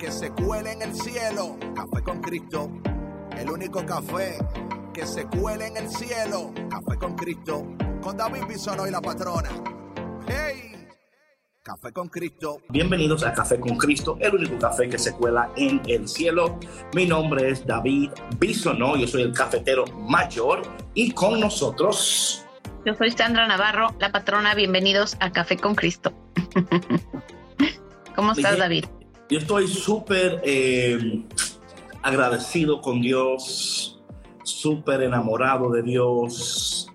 [0.00, 1.58] que se cuele en el cielo.
[1.76, 2.70] Café con Cristo.
[3.36, 4.38] El único café
[4.94, 6.52] que se cuele en el cielo.
[6.70, 7.66] Café con Cristo.
[8.00, 9.50] Con David Bisonó y la patrona.
[10.26, 10.88] ¡Hey!
[11.62, 12.62] Café con Cristo.
[12.70, 16.58] Bienvenidos a Café con Cristo, el único café que se cuela en el cielo.
[16.94, 20.62] Mi nombre es David Bisonó, yo soy el cafetero mayor
[20.94, 22.46] y con nosotros...
[22.86, 24.54] Yo soy Sandra Navarro, la patrona.
[24.54, 26.14] Bienvenidos a Café con Cristo.
[28.16, 28.86] ¿Cómo estás, David?
[29.30, 31.22] Yo estoy súper eh,
[32.02, 34.02] agradecido con Dios,
[34.42, 36.88] súper enamorado de Dios,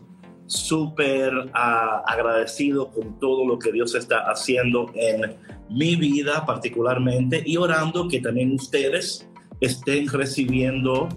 [0.45, 5.37] súper uh, agradecido con todo lo que Dios está haciendo en
[5.69, 9.29] mi vida particularmente y orando que también ustedes
[9.61, 11.07] estén recibiendo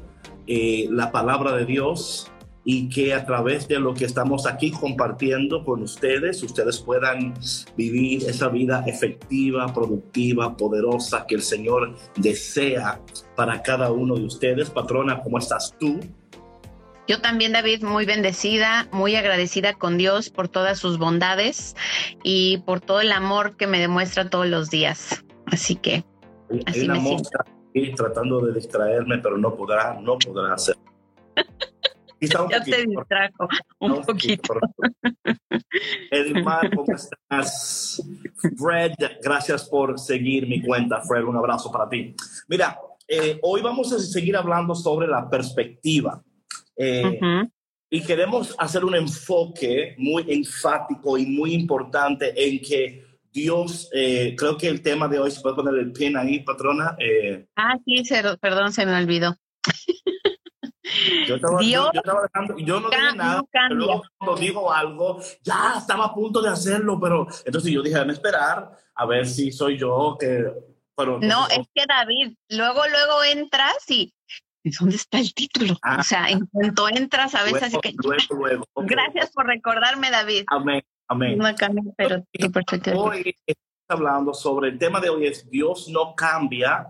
[0.47, 2.31] eh, la palabra de Dios
[2.71, 7.33] y que a través de lo que estamos aquí compartiendo con ustedes, ustedes puedan
[7.79, 13.01] vivir esa vida efectiva, productiva, poderosa que el Señor desea
[13.35, 14.69] para cada uno de ustedes.
[14.69, 15.99] Patrona, ¿cómo estás tú?
[17.07, 21.75] Yo también, David, muy bendecida, muy agradecida con Dios por todas sus bondades
[22.23, 25.25] y por todo el amor que me demuestra todos los días.
[25.47, 26.05] Así que
[26.67, 30.55] así Hay una mosca aquí tratando de distraerme, pero no podrá, no podrá
[32.27, 32.49] hacerlo.
[32.51, 34.55] ya te distrajo un, un poquito.
[36.11, 38.03] Edmar, ¿cómo estás?
[38.57, 41.25] Fred, gracias por seguir mi cuenta, Fred.
[41.25, 42.15] Un abrazo para ti.
[42.49, 46.23] Mira, eh, hoy vamos a seguir hablando sobre la perspectiva.
[46.77, 47.51] Eh, uh -huh.
[47.91, 54.59] Y queremos hacer un enfoque muy enfático y muy importante en que Dios, eh, creo
[54.59, 56.97] que el tema de hoy, se puede poner el pin ahí, patrona.
[56.99, 58.03] Eh, ah, sí,
[58.41, 59.37] perdón, se me olvidó.
[61.27, 64.73] Yo estaba, Dios yo, yo estaba dejando, yo no dije nada, pero luego cuando dijo
[64.73, 69.27] algo, ya estaba a punto de hacerlo, pero entonces yo dije, déjame esperar a ver
[69.27, 70.53] si soy yo que...
[70.97, 74.13] Pero, no, es que David, luego, luego entras y
[74.79, 75.77] ¿dónde está el título?
[75.83, 77.95] Ah, o sea, en cuanto entras a veces luego, así que...
[78.03, 78.97] Luego, luego, okay.
[78.97, 80.45] Gracias por recordarme, David.
[80.49, 81.39] Amén, amén.
[81.39, 82.25] No cambia, pero.
[82.95, 86.89] Hoy estamos hablando sobre el tema de hoy es Dios no cambia,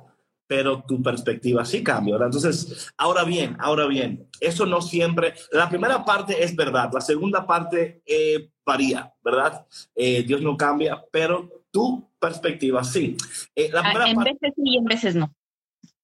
[0.48, 2.28] pero tu perspectiva sí cambia, ¿verdad?
[2.28, 7.46] Entonces, ahora bien, ahora bien, eso no siempre, la primera parte es verdad, la segunda
[7.46, 9.66] parte eh, varía, ¿verdad?
[9.94, 13.14] Eh, Dios no cambia, pero tu perspectiva sí.
[13.54, 15.34] Eh, la primera en parte, veces sí y en veces no.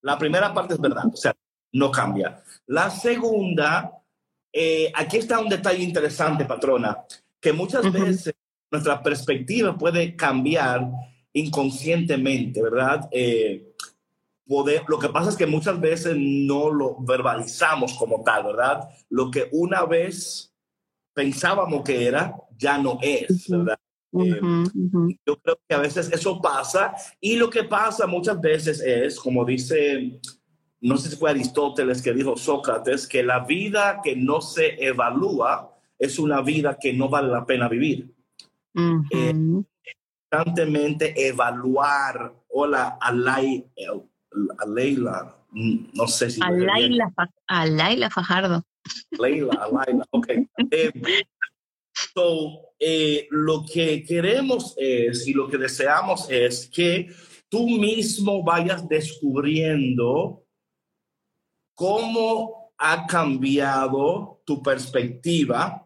[0.03, 1.35] La primera parte es verdad, o sea,
[1.73, 2.43] no cambia.
[2.67, 3.93] La segunda,
[4.53, 6.99] eh, aquí está un detalle interesante, patrona,
[7.41, 7.93] que muchas uh -huh.
[7.93, 8.35] veces
[8.71, 10.87] nuestra perspectiva puede cambiar
[11.33, 13.09] inconscientemente, ¿verdad?
[13.11, 13.74] Eh,
[14.47, 18.89] Poder, lo que pasa es que muchas veces no lo verbalizamos como tal, ¿verdad?
[19.09, 20.55] Lo que una vez
[21.15, 23.79] pensábamos que era, ya no es, ¿verdad?
[24.11, 25.13] Uh -huh, uh -huh.
[25.13, 29.19] Eh, yo creo que a veces eso pasa y lo que pasa muchas veces es,
[29.19, 30.21] como dice,
[30.81, 35.75] no sé si fue Aristóteles que dijo Sócrates, que la vida que no se evalúa
[35.99, 38.15] es una vida que no vale la pena vivir.
[38.75, 39.09] Uh -huh.
[39.11, 39.65] eh,
[40.31, 43.67] constantemente evaluar, hola, Alay,
[44.59, 46.41] a Leila, no sé si...
[46.43, 47.13] A Laila,
[47.47, 48.63] a Laila Fajardo.
[49.11, 50.29] Leila, a Laila, ok.
[50.71, 50.93] Eh,
[52.13, 57.09] so, eh, lo que queremos es y lo que deseamos es que
[57.49, 60.45] tú mismo vayas descubriendo
[61.75, 65.85] cómo ha cambiado tu perspectiva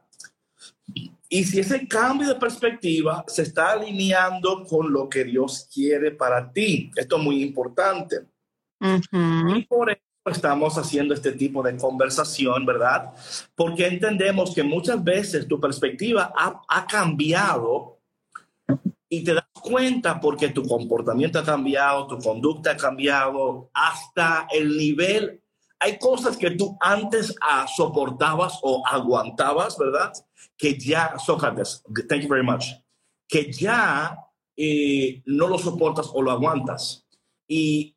[1.30, 6.50] y si ese cambio de perspectiva se está alineando con lo que Dios quiere para
[6.50, 6.90] ti.
[6.96, 8.26] Esto es muy importante.
[8.80, 9.56] Uh.
[9.56, 13.12] Y por eso estamos haciendo este tipo de conversación, ¿verdad?
[13.54, 17.98] Porque entendemos que muchas veces tu perspectiva ha, ha cambiado
[19.08, 24.76] y te das cuenta porque tu comportamiento ha cambiado, tu conducta ha cambiado, hasta el
[24.76, 25.42] nivel.
[25.80, 30.12] Hay cosas que tú antes ah, soportabas o aguantabas, ¿verdad?
[30.56, 32.66] Que ya, Sócrates, thank you very much,
[33.26, 34.16] que ya
[34.56, 37.06] eh, no lo soportas o lo aguantas.
[37.46, 37.96] Y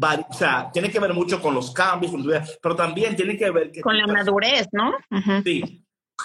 [0.00, 2.12] o sea, tiene que ver mucho con los cambios,
[2.60, 3.70] pero también tiene que ver...
[3.70, 4.90] Que con la madurez, ¿no?
[5.10, 5.42] Uh -huh.
[5.42, 5.84] Sí,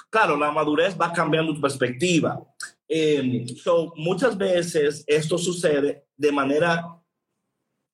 [0.10, 2.42] claro, la madurez va cambiando tu perspectiva.
[2.88, 7.00] Eh, so, muchas veces esto sucede de manera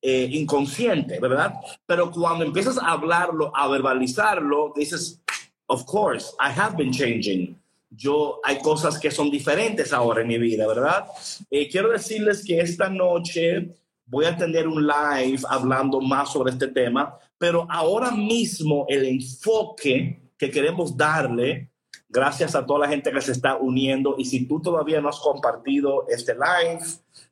[0.01, 1.54] eh, inconsciente, ¿verdad?
[1.86, 5.22] Pero cuando empiezas a hablarlo, a verbalizarlo, dices,
[5.68, 7.60] of course, I have been changing.
[7.89, 11.06] Yo, hay cosas que son diferentes ahora en mi vida, ¿verdad?
[11.50, 16.67] Eh, quiero decirles que esta noche voy a tener un live hablando más sobre este
[16.67, 21.71] tema, pero ahora mismo el enfoque que queremos darle,
[22.09, 25.19] gracias a toda la gente que se está uniendo, y si tú todavía no has
[25.19, 26.85] compartido este live,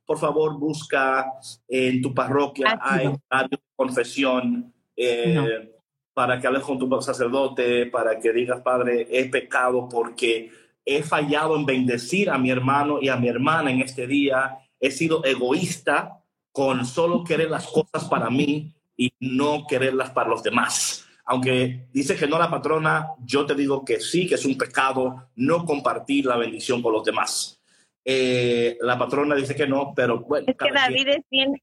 [0.05, 1.31] por favor busca
[1.67, 4.73] en tu parroquia, hay radio confesión.
[4.95, 5.69] Eh,
[6.13, 10.51] para que hables con tu sacerdote, para que digas, Padre, he pecado porque
[10.85, 14.91] he fallado en bendecir a mi hermano y a mi hermana en este día, he
[14.91, 16.22] sido egoísta
[16.53, 21.05] con solo querer las cosas para mí y no quererlas para los demás.
[21.25, 25.29] Aunque dice que no la patrona, yo te digo que sí, que es un pecado
[25.35, 27.59] no compartir la bendición con los demás.
[28.05, 30.45] Eh, la patrona dice que no, pero bueno.
[30.47, 31.61] Es que David es bien.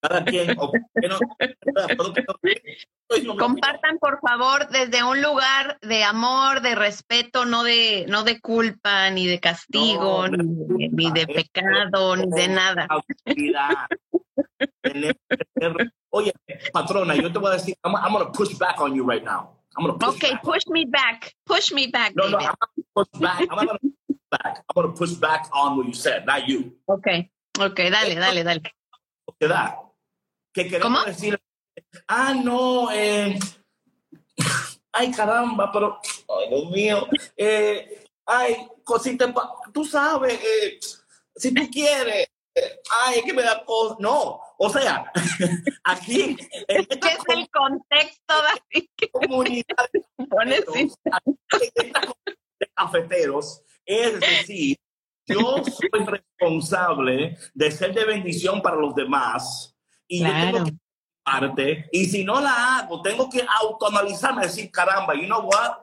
[0.00, 0.56] Cada quien.
[3.38, 9.10] Compartan, por favor, desde un lugar de amor, de respeto, no de, no de culpa,
[9.10, 12.88] ni de castigo, ni, de pecado, ni de nada.
[16.10, 16.32] Oye,
[16.72, 19.22] patrona, yo te voy a decir, I'm, I'm going to push back on you right
[19.24, 19.56] now.
[19.76, 20.42] I'm gonna push okay, back.
[20.42, 21.32] push me back.
[21.46, 22.12] Push me back.
[22.16, 22.40] No, David.
[22.40, 23.40] no, I'm going to push back.
[23.40, 24.64] I'm going to push back.
[24.68, 26.72] I'm going to push back on what you said, not you.
[26.88, 28.62] Okay, okay, dale, dale, dale.
[29.38, 29.89] ¿Qué da?
[30.52, 31.40] Que queremos decir,
[32.08, 33.38] ah, no, eh,
[34.92, 39.32] ay, caramba, pero, ay, Dios mío, eh, ay, cosita,
[39.72, 40.78] tú sabes, eh,
[41.36, 42.28] si tú quieres,
[43.04, 43.96] ay, que me da cosa.
[43.98, 45.10] No, o sea,
[45.84, 46.36] aquí.
[46.36, 48.88] ¿Qué es el contexto, David?
[49.12, 50.04] Comunidad de
[52.74, 54.76] cafeteros, es decir,
[55.26, 59.74] yo soy responsable de ser de bendición para los demás
[60.10, 60.72] y yo tengo que
[61.22, 65.76] parte y si no la hago, tengo que autoanalizarme, decir, caramba, you know what?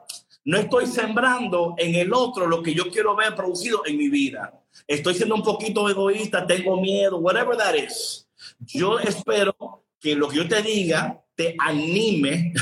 [0.44, 4.62] No estoy sembrando en el otro lo que yo quiero ver producido en mi vida.
[4.86, 8.28] Estoy siendo un poquito egoísta, tengo miedo, whatever that is.
[8.60, 12.54] Yo espero que lo que yo te diga te anime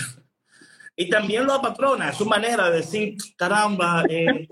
[0.96, 4.48] y también lo patrona, es su manera de decir, caramba, eh,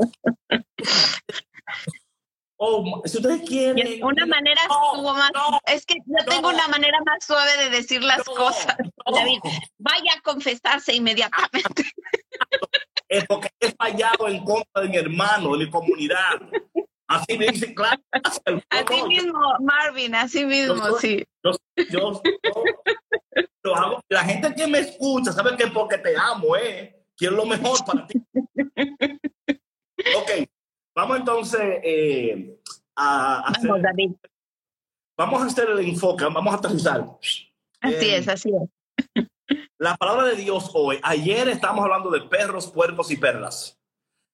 [2.65, 4.01] Oh, si ustedes quieren.
[4.01, 5.59] Una manera más.
[5.65, 8.77] es que yo tengo una manera más suave de decir las cosas.
[9.05, 9.39] David,
[9.77, 11.83] vaya a confesarse inmediatamente.
[13.09, 16.39] Es porque he fallado en contra de mi hermano, de mi comunidad.
[17.05, 18.01] Así me dice, claro.
[18.69, 21.21] Así mismo, Marvin, así mismo, sí.
[21.89, 22.21] Yo,
[23.61, 24.01] lo hago.
[24.07, 27.03] La gente que me escucha sabe que porque te amo, ¿eh?
[27.17, 28.23] Quiero lo mejor para ti.
[30.15, 30.47] Ok,
[30.95, 32.59] Vamos entonces eh,
[32.95, 34.11] a, hacer, vamos, David.
[35.17, 37.07] vamos a hacer el enfoque, vamos a aterrizar.
[37.81, 39.25] Así es, así es.
[39.79, 43.79] La palabra de Dios hoy, ayer estamos hablando de perros, puercos y perlas.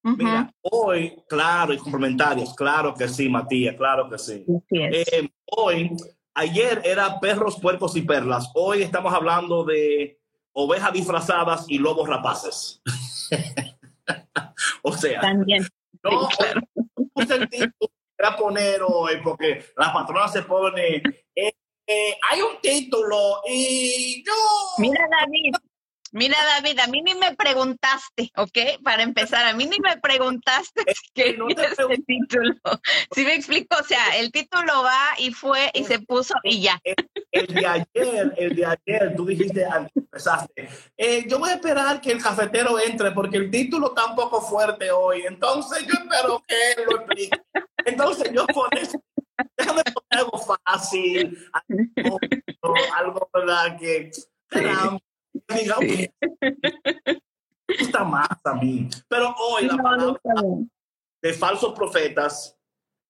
[0.04, 4.46] Mira, hoy, claro, y complementarios, claro que sí, Matías, claro que sí.
[4.72, 5.92] Eh, hoy,
[6.36, 8.50] ayer era perros, puercos y perlas.
[8.54, 10.20] Hoy estamos hablando de
[10.54, 12.82] ovejas disfrazadas y lobos rapaces.
[14.84, 15.66] o sea, también.
[16.04, 16.62] No, claro.
[17.14, 21.02] puse el título era poner hoy porque la patrona se pone.
[21.34, 21.52] Eh,
[21.88, 24.34] eh, hay un título y yo.
[24.78, 25.54] Mira, David,
[26.12, 28.82] Mira, David, a mí ni me preguntaste, ¿ok?
[28.84, 32.56] Para empezar, a mí ni me preguntaste qué no es este título.
[33.12, 33.78] ¿Sí me explico?
[33.80, 36.80] O sea, el título va y fue y se puso y ya.
[37.32, 42.12] El, de ayer, el de ayer, tú dijiste, empezaste, eh, yo voy a esperar que
[42.12, 45.24] el cafetero entre porque el título está un poco fuerte hoy.
[45.28, 47.42] Entonces, yo espero que él lo explique.
[47.86, 49.00] Entonces, yo por eso,
[49.58, 52.20] déjame poner algo fácil, algo,
[52.96, 53.78] algo ¿verdad?
[53.78, 54.12] que
[55.48, 56.10] diga, okay,
[57.80, 58.90] gusta más a mí.
[59.08, 60.20] Pero hoy la palabra
[61.22, 62.58] de falsos profetas,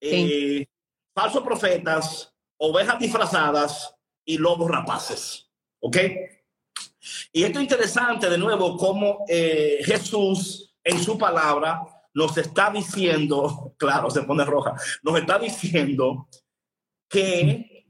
[0.02, 0.66] eh,
[1.14, 3.96] falsos profetas, ovejas disfrazadas
[4.26, 5.50] y lobos rapaces.
[5.82, 5.98] ¿Ok?
[7.32, 11.82] Y esto es interesante de nuevo, como eh, Jesús en su palabra
[12.14, 16.28] nos está diciendo, claro, se pone roja, nos está diciendo
[17.10, 17.86] que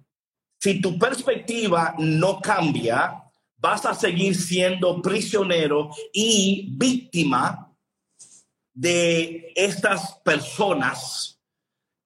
[0.60, 3.24] si tu perspectiva no cambia,
[3.60, 7.70] vas a seguir siendo prisionero y víctima
[8.74, 11.38] de estas personas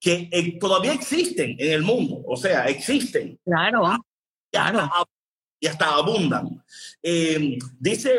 [0.00, 3.38] que eh, todavía existen en el mundo, o sea, existen.
[3.44, 3.84] Claro,
[4.50, 4.90] claro.
[5.58, 6.62] y hasta abundan.
[7.02, 8.18] Eh, dice,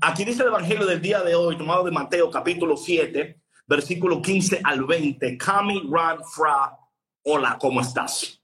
[0.00, 4.60] aquí dice el Evangelio del día de hoy, tomado de Mateo capítulo 7, versículo 15
[4.62, 5.38] al 20.
[5.38, 6.78] Kami Ran Fra,
[7.24, 8.40] hola, ¿cómo estás?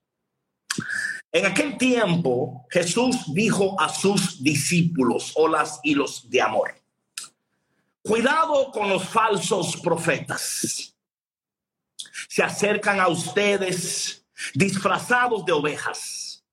[1.30, 6.74] En aquel tiempo Jesús dijo a sus discípulos, olas hilos de amor,
[8.02, 10.94] cuidado con los falsos profetas.
[12.28, 16.44] Se acercan a ustedes disfrazados de ovejas,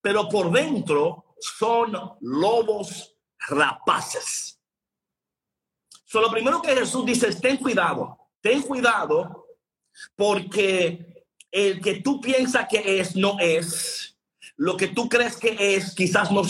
[0.00, 3.14] pero por dentro son lobos
[3.48, 4.58] rapaces.
[6.04, 9.46] So, lo primero que Jesús dice es, ten cuidado, ten cuidado,
[10.16, 14.07] porque el que tú piensas que es, no es.
[14.58, 16.42] Lo que tú crees que es, quizás no.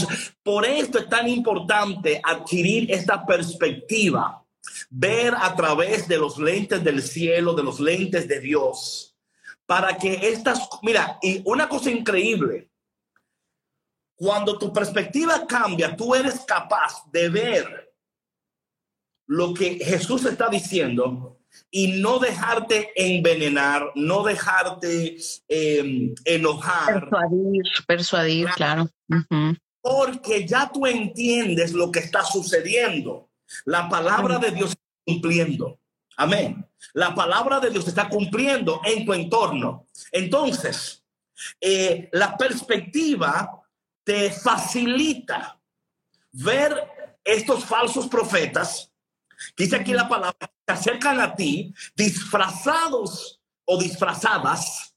[0.43, 4.43] Por esto es tan importante adquirir esta perspectiva,
[4.89, 9.15] ver a través de los lentes del cielo, de los lentes de Dios,
[9.67, 12.71] para que estas, mira, y una cosa increíble,
[14.15, 17.95] cuando tu perspectiva cambia, tú eres capaz de ver
[19.27, 21.38] lo que Jesús está diciendo
[21.71, 25.17] y no dejarte envenenar, no dejarte
[25.49, 27.01] em, enojar.
[27.01, 28.89] Persuadir, persuadir, claro.
[29.81, 33.31] Porque ya tú entiendes lo que está sucediendo.
[33.65, 35.79] La palabra de Dios está cumpliendo.
[36.17, 36.67] Amén.
[36.95, 39.87] La palabra de Dios está cumpliendo en tu entorno.
[40.13, 41.05] Entonces,
[41.61, 43.63] eh, la perspectiva
[44.05, 45.61] te facilita
[46.33, 46.89] ver
[47.25, 48.88] estos falsos profetas.
[49.57, 54.95] Dice aquí la palabra, se acercan a ti disfrazados o disfrazadas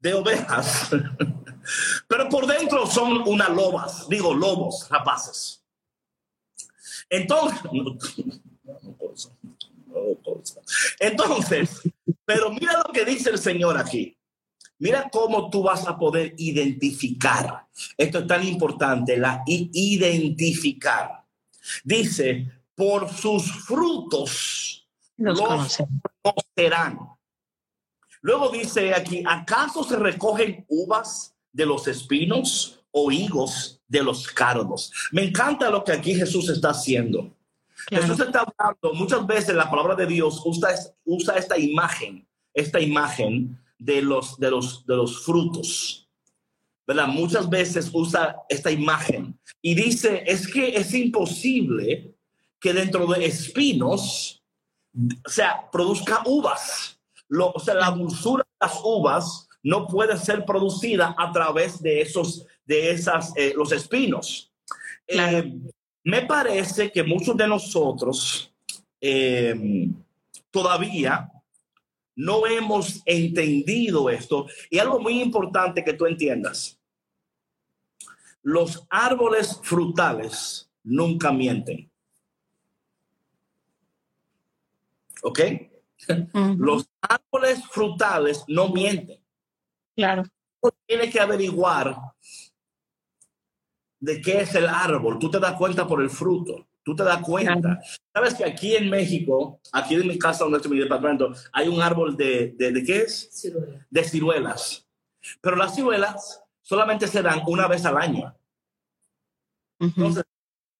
[0.00, 0.90] de ovejas,
[2.08, 5.64] pero por dentro son unas lobas, digo lobos rapaces.
[7.10, 7.60] Entonces,
[11.00, 11.82] entonces,
[12.24, 14.14] pero mira lo que dice el Señor aquí.
[14.80, 17.66] Mira cómo tú vas a poder identificar.
[17.96, 21.17] Esto es tan importante, la identificar.
[21.84, 25.40] Dice, por sus frutos los,
[26.22, 26.98] conocerán.
[28.20, 34.92] Luego dice aquí, ¿acaso se recogen uvas de los espinos o higos de los cardos?
[35.12, 37.34] Me encanta lo que aquí Jesús está haciendo.
[37.88, 40.68] Jesús está hablando, muchas veces la palabra de Dios usa,
[41.04, 46.07] usa esta imagen, esta imagen de los, de los, de los frutos.
[46.88, 47.08] ¿Verdad?
[47.08, 52.14] Muchas veces usa esta imagen y dice, es que es imposible
[52.58, 54.42] que dentro de espinos,
[55.22, 56.98] o sea, produzca uvas.
[57.28, 62.00] Lo, o sea, la dulzura de las uvas no puede ser producida a través de
[62.00, 64.50] esos, de esas, eh, los espinos.
[65.06, 65.58] Eh,
[66.04, 68.50] me parece que muchos de nosotros
[68.98, 69.90] eh,
[70.50, 71.30] todavía
[72.16, 74.46] no hemos entendido esto.
[74.70, 76.77] Y algo muy importante que tú entiendas.
[78.48, 81.92] Los árboles frutales nunca mienten.
[85.22, 85.40] ¿Ok?
[86.56, 89.22] Los árboles frutales no mienten.
[89.94, 90.22] Claro.
[90.86, 91.94] Tiene que averiguar
[94.00, 95.18] de qué es el árbol.
[95.18, 96.68] Tú te das cuenta por el fruto.
[96.82, 97.78] Tú te das cuenta.
[98.14, 101.82] Sabes que aquí en México, aquí en mi casa donde estoy mi departamento, hay un
[101.82, 103.28] árbol de, de, qué es?
[103.30, 103.86] Ciruela.
[103.90, 104.88] De ciruelas.
[105.42, 108.37] Pero las ciruelas solamente se dan una vez al año.
[109.78, 110.24] Entonces,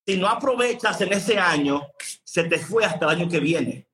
[0.07, 1.83] si no aprovechas en ese año,
[2.25, 3.89] se te fue hasta el año que viene.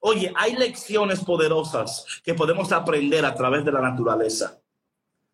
[0.00, 4.60] Oye, hay lecciones poderosas que podemos aprender a través de la naturaleza.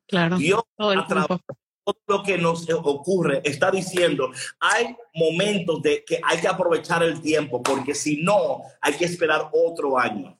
[0.06, 0.36] Claro.
[0.36, 1.40] Dios, a través
[1.84, 7.20] todo lo que nos ocurre está diciendo, hay momentos de que hay que aprovechar el
[7.20, 10.38] tiempo, porque si no, hay que esperar otro año.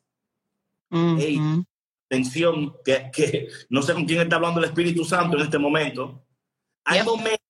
[2.07, 6.23] atención, que, no sé con quién está hablando el Espíritu Santo en este momento.
[6.85, 7.42] Hay momentos que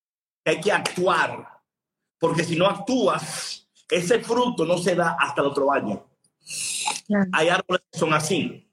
[0.45, 1.47] hay que actuar,
[2.19, 6.05] porque si no actúas, ese fruto no se da hasta el otro año.
[7.33, 8.69] Hay árboles que son así.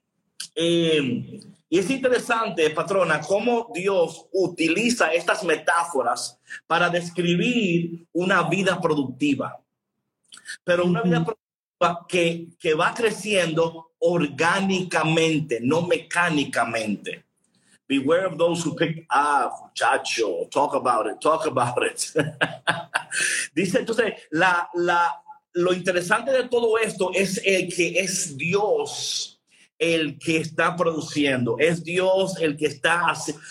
[0.55, 9.61] Eh, y es interesante, patrona, cómo Dios utiliza estas metáforas para describir una vida productiva.
[10.63, 17.28] Pero una vida productiva que, que va creciendo orgánicamente, no mecánicamente.
[17.89, 22.13] Beware of those who pick, ah, muchacho, talk about it, talk about it.
[23.55, 25.19] Dice entonces, la, la,
[25.53, 29.41] lo interesante de todo esto es que es Dios
[29.79, 33.41] el que está produciendo, es Dios el que está haciendo.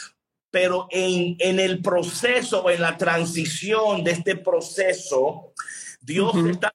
[0.51, 5.53] Pero en, en el proceso, en la transición de este proceso,
[6.01, 6.73] Dios está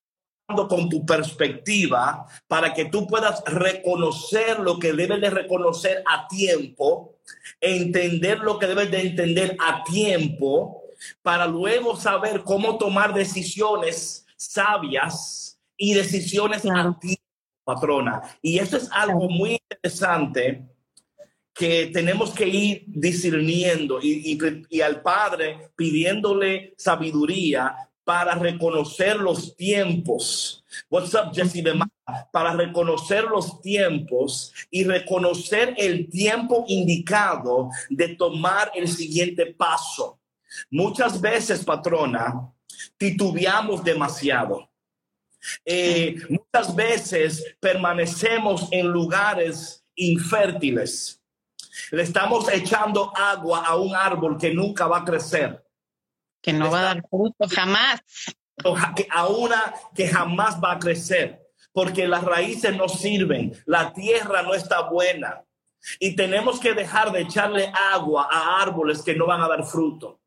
[0.48, 6.28] dando con tu perspectiva para que tú puedas reconocer lo que debes de reconocer a
[6.28, 7.13] tiempo,
[7.60, 10.84] entender lo que debes de entender a tiempo,
[11.22, 17.18] para luego saber cómo tomar decisiones sabias y decisiones activas,
[17.64, 18.22] patrona.
[18.42, 20.66] Y esto es algo muy interesante
[21.54, 24.40] que tenemos que ir discerniendo y,
[24.70, 30.63] y, al Padre pidiéndole sabiduría para reconocer los tiempos.
[30.90, 31.64] What's up, Jesse
[32.32, 40.20] Para reconocer los tiempos y reconocer el tiempo indicado de tomar el siguiente paso.
[40.70, 42.52] Muchas veces, patrona,
[42.98, 44.70] titubeamos demasiado.
[45.66, 51.20] Eh, muchas veces permanecemos en lugares infértiles.
[51.92, 55.64] Le estamos echando agua a un árbol que nunca va a crecer.
[56.42, 58.02] Que no va a dar fruto jamás.
[59.10, 61.42] A una que jamás va a crecer.
[61.72, 63.54] Porque las raíces no sirven.
[63.66, 65.44] La tierra no está buena.
[66.00, 70.20] Y tenemos que dejar de echarle agua a árboles que no van a dar fruto.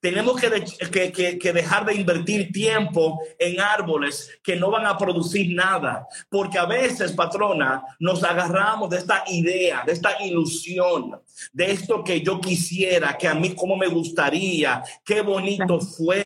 [0.00, 6.58] Tenemos que, dejar de invertir tiempo en árboles que no van a producir nada, porque
[6.58, 11.20] a veces, patrona, nos agarramos de esta idea, de esta ilusión,
[11.52, 16.25] de esto que yo quisiera, que a mí como me gustaría, qué bonito fue.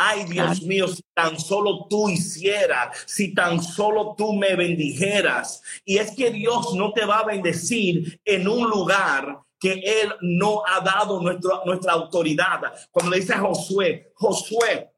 [0.00, 5.60] Ay, Dios mío, si tan solo tú hicieras, si tan solo tú me bendijeras.
[5.84, 10.62] Y es que Dios no te va a bendecir en un lugar que Él no
[10.64, 12.60] ha dado nuestra, nuestra autoridad.
[12.92, 14.88] Cuando le dice a Josué, Josué,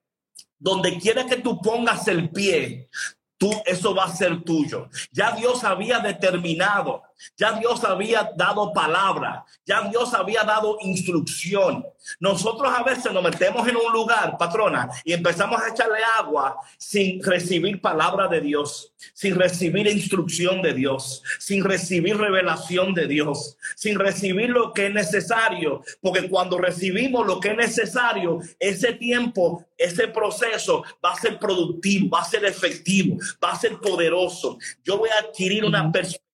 [0.59, 2.91] donde quiera que tú pongas el pie,
[3.39, 4.91] tú, eso va a ser tuyo.
[5.11, 7.03] Ya Dios había determinado
[7.37, 11.85] ya Dios había dado palabra, ya Dios había dado instrucción.
[12.19, 17.23] Nosotros a veces nos metemos en un lugar, patrona, y empezamos a echarle agua sin
[17.23, 23.99] recibir palabra de Dios, sin recibir instrucción de Dios, sin recibir revelación de Dios, sin
[23.99, 30.09] recibir lo que es necesario, porque cuando recibimos lo que es necesario, ese tiempo, ese
[30.09, 34.59] proceso va a ser productivo, va a ser efectivo, va a ser poderoso.
[34.85, 36.30] Yo voy a adquirir una perspectiva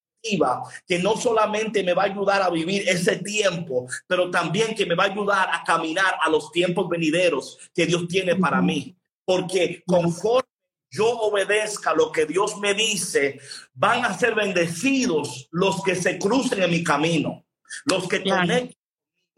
[0.86, 4.94] que no solamente me va a ayudar a vivir ese tiempo, pero también que me
[4.94, 8.96] va a ayudar a caminar a los tiempos venideros que Dios tiene para mí.
[9.24, 10.48] Porque conforme
[10.90, 13.38] yo obedezca lo que Dios me dice,
[13.74, 17.44] van a ser bendecidos los que se crucen en mi camino,
[17.84, 18.76] los que conecten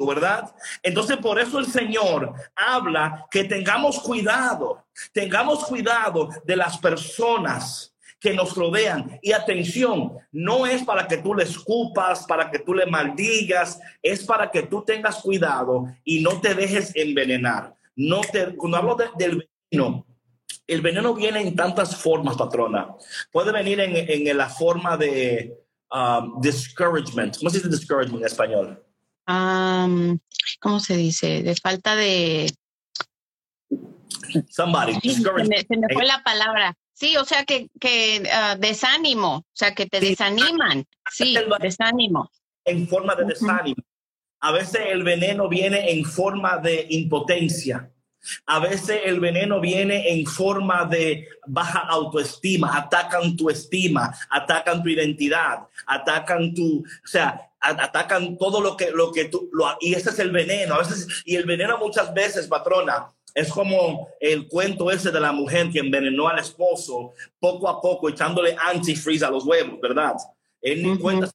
[0.06, 0.54] ¿verdad?
[0.82, 8.34] Entonces, por eso el Señor habla que tengamos cuidado, tengamos cuidado de las personas que
[8.34, 9.18] nos rodean.
[9.22, 14.24] Y atención, no es para que tú le escupas, para que tú le maldigas, es
[14.24, 17.74] para que tú tengas cuidado y no te dejes envenenar.
[17.96, 20.06] No te, cuando hablo del veneno,
[20.66, 22.94] el veneno viene en tantas formas, patrona.
[23.32, 25.56] Puede venir en, en la forma de
[25.90, 27.38] um, discouragement.
[27.38, 28.84] ¿Cómo se dice discouragement en español?
[29.26, 30.18] Um,
[30.60, 31.42] ¿Cómo se dice?
[31.42, 32.52] De falta de...
[34.50, 35.00] Somebody.
[35.00, 36.76] se me fue la palabra.
[36.98, 40.84] Sí, o sea que, que ah, desánimo, o sea que te desaniman.
[41.08, 42.28] Sí, desánimo.
[42.64, 43.80] En forma de desánimo.
[44.40, 47.92] A veces el veneno viene en forma de impotencia.
[48.46, 54.88] A veces el veneno viene en forma de baja autoestima, atacan tu estima, atacan tu
[54.88, 60.10] identidad, atacan tu, o sea, atacan todo lo que, lo que tú, lo, y ese
[60.10, 60.74] es el veneno.
[60.74, 65.32] A veces, y el veneno muchas veces, patrona, es como el cuento ese de la
[65.32, 70.14] mujer que envenenó al esposo poco a poco echándole antifreeze a los huevos, ¿verdad?
[70.60, 71.30] Él ni, cuenta,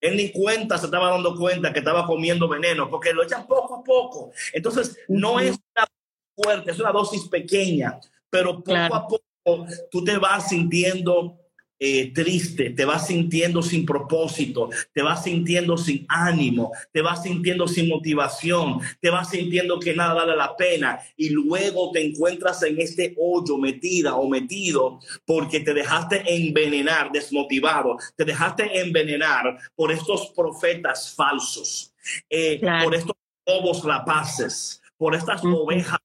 [0.00, 3.76] él ni cuenta se estaba dando cuenta que estaba comiendo veneno porque lo echan poco
[3.76, 4.32] a poco.
[4.52, 5.86] Entonces, no es una
[6.36, 7.98] fuerte, es una dosis pequeña,
[8.30, 11.38] pero poco a poco tú te vas sintiendo
[11.84, 17.66] eh, triste, te vas sintiendo sin propósito, te vas sintiendo sin ánimo, te vas sintiendo
[17.66, 22.80] sin motivación, te vas sintiendo que nada vale la pena y luego te encuentras en
[22.80, 30.28] este hoyo metida o metido porque te dejaste envenenar, desmotivado, te dejaste envenenar por estos
[30.36, 31.92] profetas falsos,
[32.30, 35.98] eh, por estos lobos rapaces, por estas ovejas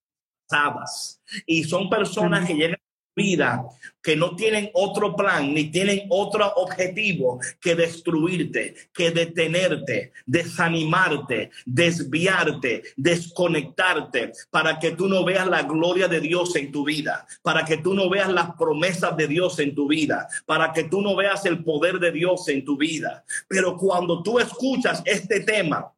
[0.47, 1.21] pasadas.
[1.45, 2.79] Y son personas que llegan
[3.17, 3.65] vida
[4.01, 12.83] que no tienen otro plan ni tienen otro objetivo que destruirte, que detenerte, desanimarte, desviarte,
[12.95, 17.77] desconectarte, para que tú no veas la gloria de Dios en tu vida, para que
[17.77, 21.45] tú no veas las promesas de Dios en tu vida, para que tú no veas
[21.45, 23.25] el poder de Dios en tu vida.
[23.47, 25.91] Pero cuando tú escuchas este tema,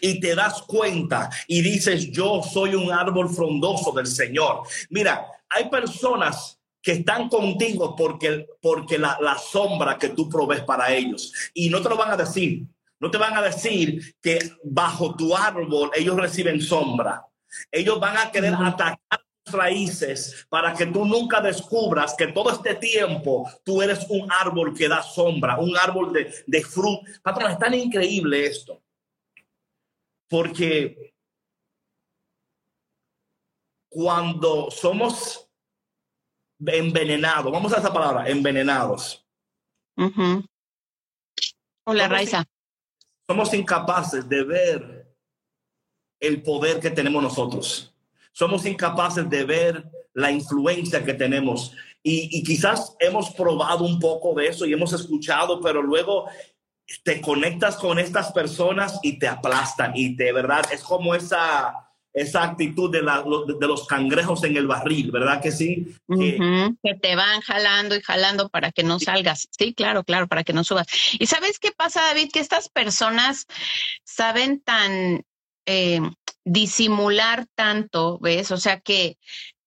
[0.00, 4.62] y te das cuenta y dices, yo soy un árbol frondoso del Señor.
[4.90, 10.92] Mira, hay personas que están contigo porque, porque la, la, sombra que tú provees para
[10.94, 11.32] ellos.
[11.52, 12.64] Y no te lo van a decir.
[13.00, 17.26] No te van a decir que bajo tu árbol ellos reciben sombra.
[17.72, 18.98] Ellos van a querer atacar
[19.46, 24.88] raíces para que tú nunca descubras que todo este tiempo tú eres un árbol que
[24.88, 27.02] da sombra, un árbol de, de fruto.
[27.22, 28.82] Patrón, es tan increíble esto.
[30.28, 31.14] Porque
[33.88, 35.48] cuando somos
[36.64, 39.26] envenenados, vamos a esa palabra, envenenados.
[41.84, 42.44] Hola, Raiza.
[43.26, 45.16] Somos incapaces de ver
[46.20, 47.94] el poder que tenemos nosotros.
[48.32, 51.72] Somos incapaces de ver la influencia que tenemos.
[52.02, 56.28] Y, y, quizás hemos probado un poco de eso y hemos escuchado, pero luego
[57.02, 62.44] te conectas con estas personas y te aplastan y de verdad es como esa esa
[62.44, 65.94] actitud de, la, de, los cangrejos en el barril, ¿verdad que sí?
[66.08, 69.46] Que, que, te van jalando y jalando para que no salgas.
[69.50, 70.86] Sí, claro, claro, para que no subas.
[71.18, 72.30] ¿Y sabes qué pasa, David?
[72.32, 73.46] Que estas personas
[74.02, 75.26] saben tan
[75.66, 76.00] eh,
[76.42, 78.50] disimular tanto, ¿ves?
[78.50, 79.18] O sea, que,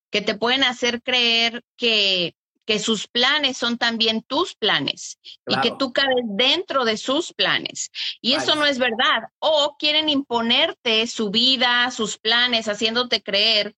[0.09, 2.33] que te pueden hacer creer que
[2.69, 5.65] que sus planes son también tus planes claro.
[5.65, 7.89] y que tú cabes dentro de sus planes.
[8.21, 9.23] Y eso no es verdad.
[9.39, 13.75] O quieren imponerte su vida, sus planes, haciéndote creer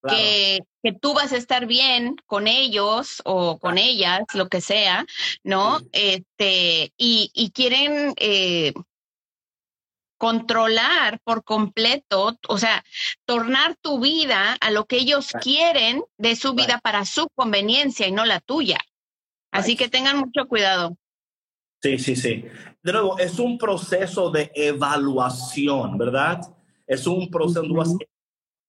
[0.00, 0.16] claro.
[0.16, 5.04] que, que, tú vas a estar bien con ellos o con ellas, lo que sea,
[5.42, 5.80] ¿no?
[5.90, 8.14] Este, y, y quieren...
[8.18, 8.72] Eh,
[10.18, 12.84] controlar por completo, o sea,
[13.24, 15.42] tornar tu vida a lo que ellos right.
[15.42, 16.82] quieren de su vida right.
[16.82, 18.78] para su conveniencia y no la tuya.
[19.50, 19.78] Así right.
[19.78, 20.96] que tengan mucho cuidado.
[21.80, 22.44] Sí, sí, sí.
[22.82, 26.40] De nuevo, es un proceso de evaluación, ¿verdad?
[26.86, 27.98] Es un proceso uh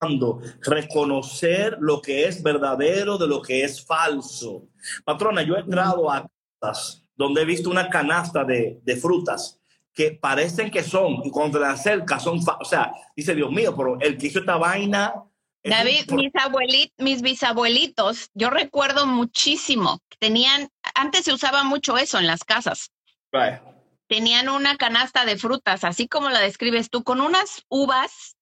[0.01, 0.59] -huh.
[0.61, 4.67] reconocer lo que es verdadero de lo que es falso.
[5.03, 6.29] Patrona, yo he entrado a
[6.61, 9.58] casas donde he visto una canasta de, de frutas
[9.99, 13.75] que parecen que son, y cuando te la acercas son, o sea, dice Dios mío,
[13.75, 15.13] pero el que hizo esta vaina.
[15.61, 22.27] David, mis, abuelitos, mis bisabuelitos, yo recuerdo muchísimo, tenían, antes se usaba mucho eso en
[22.27, 22.91] las casas.
[23.33, 23.59] Right.
[24.07, 28.37] Tenían una canasta de frutas, así como la describes tú, con unas uvas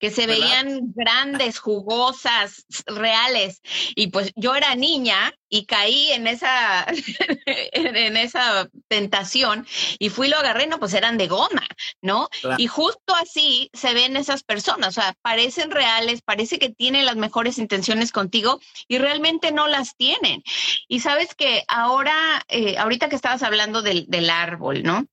[0.00, 0.40] que se ¿verdad?
[0.40, 3.60] veían grandes, jugosas, reales.
[3.94, 6.86] Y pues yo era niña y caí en esa,
[7.72, 9.66] en esa tentación
[9.98, 11.66] y fui lo agarré, no, pues eran de goma,
[12.00, 12.28] ¿no?
[12.40, 12.56] Claro.
[12.58, 17.16] Y justo así se ven esas personas, o sea, parecen reales, parece que tienen las
[17.16, 18.58] mejores intenciones contigo
[18.88, 20.42] y realmente no las tienen.
[20.88, 25.06] Y sabes que ahora, eh, ahorita que estabas hablando del, del árbol, ¿no?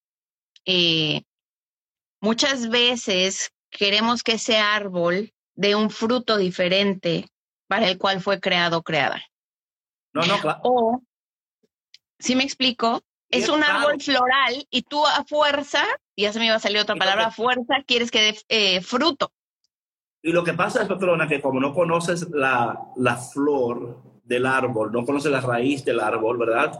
[0.66, 1.24] Eh,
[2.22, 7.28] muchas veces queremos que ese árbol dé un fruto diferente
[7.68, 9.22] para el cual fue creado o creada.
[10.14, 10.60] No, no, claro.
[10.64, 11.02] O,
[12.20, 13.80] si ¿sí me explico, es, es un claro.
[13.80, 15.84] árbol floral y tú a fuerza,
[16.16, 18.82] y ya se me iba a salir otra palabra, a fuerza quieres que dé eh,
[18.82, 19.32] fruto.
[20.22, 24.92] Y lo que pasa es, Petrona, que como no conoces la, la flor del árbol,
[24.92, 26.80] no conoces la raíz del árbol, ¿verdad?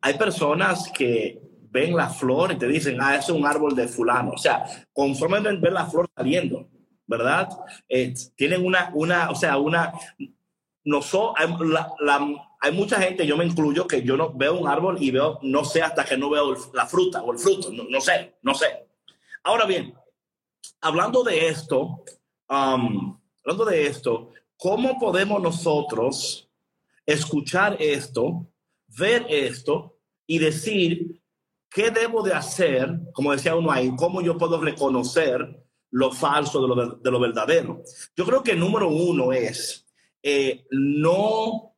[0.00, 4.32] Hay personas que ven la flor y te dicen, ah, es un árbol de fulano.
[4.32, 6.68] O sea, conforme ven la flor saliendo,
[7.06, 7.48] ¿verdad?
[7.88, 9.92] Eh, tienen una, una, o sea, una,
[10.84, 14.58] no so, hay, la, la, hay mucha gente, yo me incluyo, que yo no veo
[14.58, 17.72] un árbol y veo, no sé hasta que no veo la fruta o el fruto,
[17.72, 18.86] no, no sé, no sé.
[19.44, 19.94] Ahora bien,
[20.80, 22.04] hablando de esto,
[22.48, 26.48] um, hablando de esto, ¿cómo podemos nosotros
[27.06, 28.46] escuchar esto,
[28.86, 31.22] ver esto y decir,
[31.70, 33.00] ¿qué debo de hacer?
[33.12, 37.82] Como decía uno ahí, ¿cómo yo puedo reconocer lo falso de lo, de lo verdadero?
[38.16, 39.86] Yo creo que número uno es
[40.22, 41.74] eh, no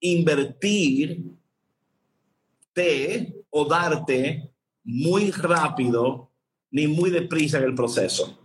[0.00, 1.22] invertir
[3.50, 4.50] o darte
[4.84, 6.30] muy rápido
[6.70, 8.38] ni muy deprisa en el proceso.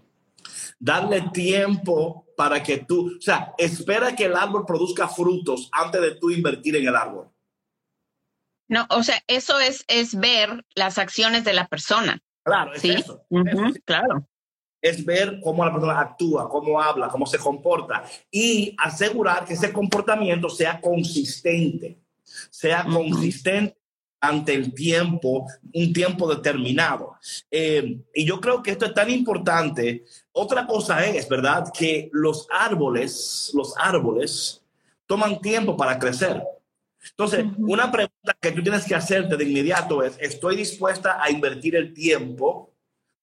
[0.79, 6.15] Darle tiempo para que tú, o sea, espera que el árbol produzca frutos antes de
[6.15, 7.29] tú invertir en el árbol.
[8.67, 12.19] No, o sea, eso es, es ver las acciones de la persona.
[12.43, 12.91] Claro, es ¿sí?
[12.91, 13.25] eso.
[13.29, 13.79] Uh -huh, eso.
[13.85, 14.27] Claro.
[14.81, 19.73] Es ver cómo la persona actúa, cómo habla, cómo se comporta y asegurar que ese
[19.73, 21.99] comportamiento sea consistente,
[22.49, 22.93] sea uh -huh.
[22.93, 23.77] consistente
[24.19, 27.15] ante el tiempo, un tiempo determinado.
[27.51, 30.05] Eh, y yo creo que esto es tan importante.
[30.31, 31.71] Otra cosa es, ¿verdad?
[31.77, 34.63] Que los árboles, los árboles
[35.05, 36.43] toman tiempo para crecer.
[37.11, 37.73] Entonces, uh -huh.
[37.73, 41.93] una pregunta que tú tienes que hacerte de inmediato es, ¿estoy dispuesta a invertir el
[41.93, 42.73] tiempo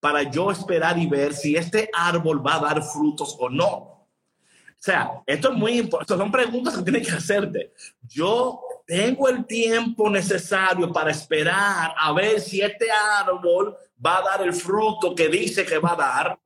[0.01, 3.67] para yo esperar y ver si este árbol va a dar frutos o no?
[3.67, 7.73] O sea, esto es muy importante, son preguntas que tienes que hacerte.
[8.03, 14.43] Yo tengo el tiempo necesario para esperar a ver si este árbol va a dar
[14.43, 16.41] el fruto que dice que va a dar.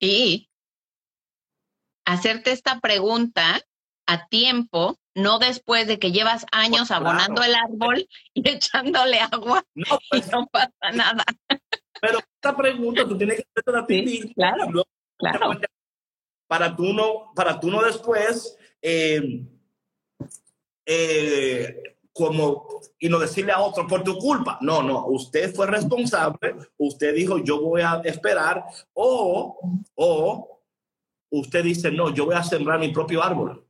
[0.00, 0.48] Y
[2.06, 3.60] hacerte esta pregunta
[4.06, 9.98] a tiempo, no después de que llevas años abonando el árbol y echándole agua no,
[9.98, 11.24] y pues, no pasa nada.
[12.00, 14.84] Pero esta pregunta tú tienes que hacerla a ti Claro,
[15.16, 15.60] claro.
[16.46, 19.42] Para tú no, para tú no después, eh,
[20.84, 24.58] eh, como, y no decirle a otro por tu culpa.
[24.60, 29.58] No, no, usted fue responsable, usted dijo yo voy a esperar, o,
[29.94, 30.62] o
[31.30, 33.66] usted dice no, yo voy a sembrar mi propio árbol.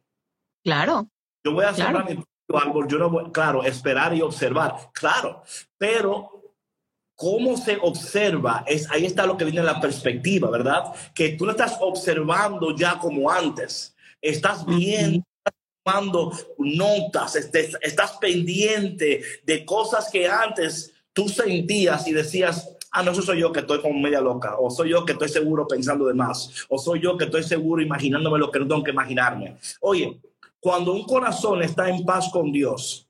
[0.65, 1.09] Claro.
[1.47, 5.45] Yo voy a sembrar mi propio árbol, yo no voy, claro, esperar y observar, claro,
[5.79, 6.43] pero
[7.15, 10.93] cómo se observa, es, ahí está lo que viene la perspectiva, ¿verdad?
[11.15, 15.55] Que tú no estás observando ya como antes, estás viendo, estás
[15.85, 23.13] tomando notas, este, estás pendiente de cosas que antes tú sentías y decías, ah, no,
[23.13, 26.07] eso soy yo que estoy como media loca, o soy yo que estoy seguro pensando
[26.07, 29.59] de más, o soy yo que estoy seguro imaginándome lo que no tengo que imaginarme.
[29.81, 30.21] Oye,
[30.67, 33.09] cuando un corazón está en paz con Dios,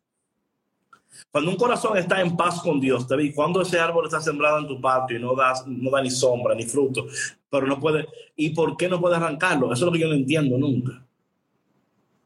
[1.30, 4.66] cuando un corazón está en paz con Dios, vi, cuando ese árbol está sembrado en
[4.66, 7.06] tu patio y no da, no da ni sombra ni fruto,
[7.48, 9.72] pero no puede, ¿y por qué no puede arrancarlo?
[9.72, 11.02] Eso es lo que yo no entiendo nunca.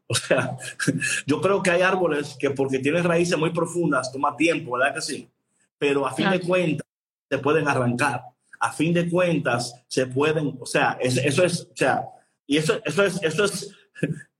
[0.05, 0.57] O sea,
[1.25, 5.01] yo creo que hay árboles que porque tienen raíces muy profundas, toma tiempo, ¿verdad que
[5.01, 5.29] sí?
[5.77, 6.85] Pero a fin de cuentas
[7.29, 8.21] se pueden arrancar.
[8.59, 12.03] A fin de cuentas se pueden, o sea, eso es, o sea,
[12.45, 13.73] y eso, eso es, eso es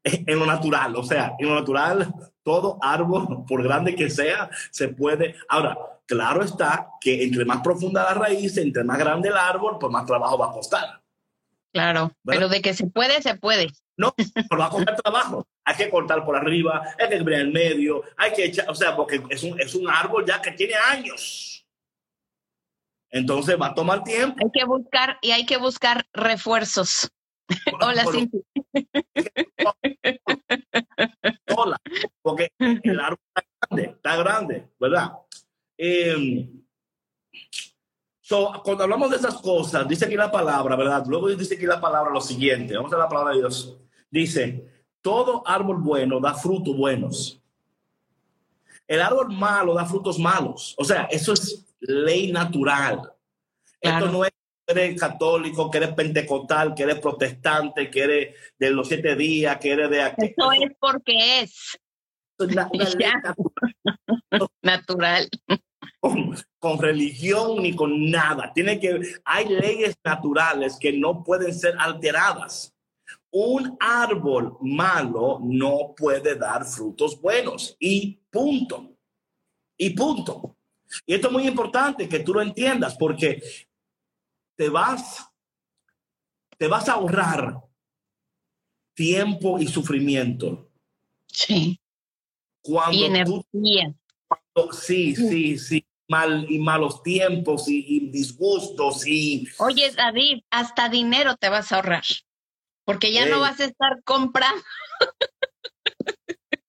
[0.28, 4.90] en lo natural, o sea, en lo natural, todo árbol, por grande que sea, se
[4.90, 5.36] puede.
[5.50, 9.92] Ahora, claro está que entre más profunda la raíz, entre más grande el árbol, pues
[9.92, 11.02] más trabajo va a costar.
[11.74, 13.70] Claro, pero de que se puede, se puede.
[13.96, 15.48] No, pero va a costar trabajo.
[15.64, 18.96] Hay que cortar por arriba, hay que abrir el medio, hay que echar, o sea,
[18.96, 21.66] porque es un, es un árbol ya que tiene años.
[23.12, 24.38] Entonces va a tomar tiempo.
[24.44, 27.12] Hay que buscar y hay que buscar refuerzos.
[27.82, 28.42] Hola, Cintia.
[31.56, 31.78] Hola,
[32.22, 35.12] porque el árbol está grande, está grande, ¿verdad?
[35.78, 36.62] Em,
[38.64, 41.04] cuando hablamos de esas cosas, dice aquí la palabra, ¿verdad?
[41.08, 43.78] Luego dice aquí la palabra lo siguiente, vamos a la palabra de Dios.
[44.10, 47.42] Dice, todo árbol bueno da frutos buenos.
[48.88, 50.76] El árbol malo da frutos malos.
[50.78, 53.12] O sea, eso es ley natural.
[53.80, 54.31] Esto no es
[54.68, 59.72] eres católico, que eres pentecostal, que eres protestante, que eres de los siete días, que
[59.72, 60.34] eres de aquí.
[60.38, 61.78] Eso es porque es.
[64.62, 65.30] natural.
[66.60, 68.52] Con, religión ni con nada.
[68.54, 72.74] Tiene que, hay leyes naturales que no pueden ser alteradas.
[73.32, 77.76] Un árbol malo no puede dar frutos buenos.
[77.80, 78.92] Y punto.
[79.78, 80.58] Y punto.
[81.06, 83.42] Y esto es muy importante que tú lo entiendas porque
[84.62, 85.28] te vas,
[86.60, 87.64] te vas a ahorrar
[88.94, 90.70] tiempo y sufrimiento.
[91.26, 91.82] Sí.
[92.62, 93.96] Cuando y energía.
[94.74, 95.84] sí, sí, sí.
[96.08, 99.48] Mal, y malos tiempos y, disgustos y...
[99.58, 102.04] Oye, David, hasta dinero te vas a ahorrar,
[102.86, 104.62] porque ya no vas a estar comprando.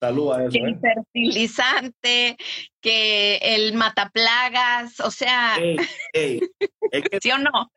[0.00, 0.78] Salud a eso, que el ¿eh?
[0.80, 2.36] fertilizante,
[2.80, 5.56] que el mataplagas, o sea,
[7.22, 7.70] ¿sí o no?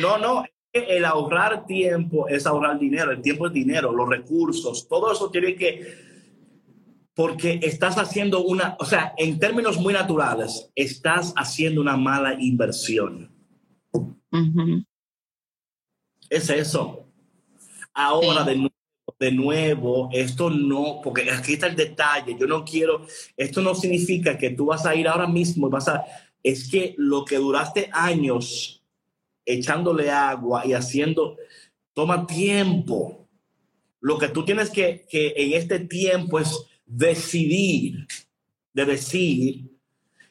[0.00, 5.12] No, no, el ahorrar tiempo es ahorrar dinero, el tiempo es dinero, los recursos, todo
[5.12, 5.94] eso tiene que,
[7.14, 13.30] porque estás haciendo una, o sea, en términos muy naturales, estás haciendo una mala inversión.
[16.28, 17.06] Es eso.
[17.92, 18.74] Ahora, de nuevo,
[19.20, 24.36] de nuevo, esto no, porque aquí está el detalle, yo no quiero, esto no significa
[24.36, 26.04] que tú vas a ir ahora mismo y vas a,
[26.42, 28.73] es que lo que duraste años
[29.44, 31.36] echándole agua y haciendo,
[31.92, 33.28] toma tiempo.
[34.00, 38.06] Lo que tú tienes que, que en este tiempo es decidir,
[38.72, 39.70] de decir,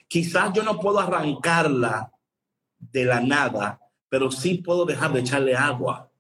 [0.08, 2.12] quizás yo no puedo arrancarla
[2.78, 6.12] de la nada, pero sí puedo dejar de echarle agua.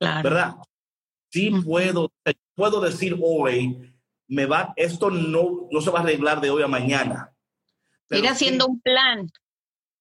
[0.00, 0.56] ¿Verdad?
[1.30, 2.10] Sí puedo,
[2.54, 3.94] puedo decir hoy,
[4.26, 7.32] me va, esto no, no se va a arreglar de hoy a mañana.
[8.10, 9.30] Ir haciendo un plan.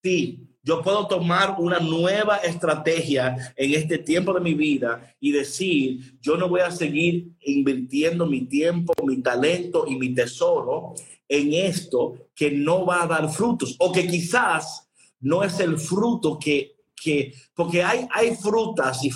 [0.02, 6.20] Sí, yo puedo tomar una nueva estrategia en este tiempo de mi vida y decir,
[6.22, 10.94] yo no voy a seguir invirtiendo mi tiempo, mi talento y mi tesoro
[11.28, 14.90] en esto que no va a dar frutos o que quizás
[15.22, 19.12] no es el fruto que, que porque hay, hay frutas y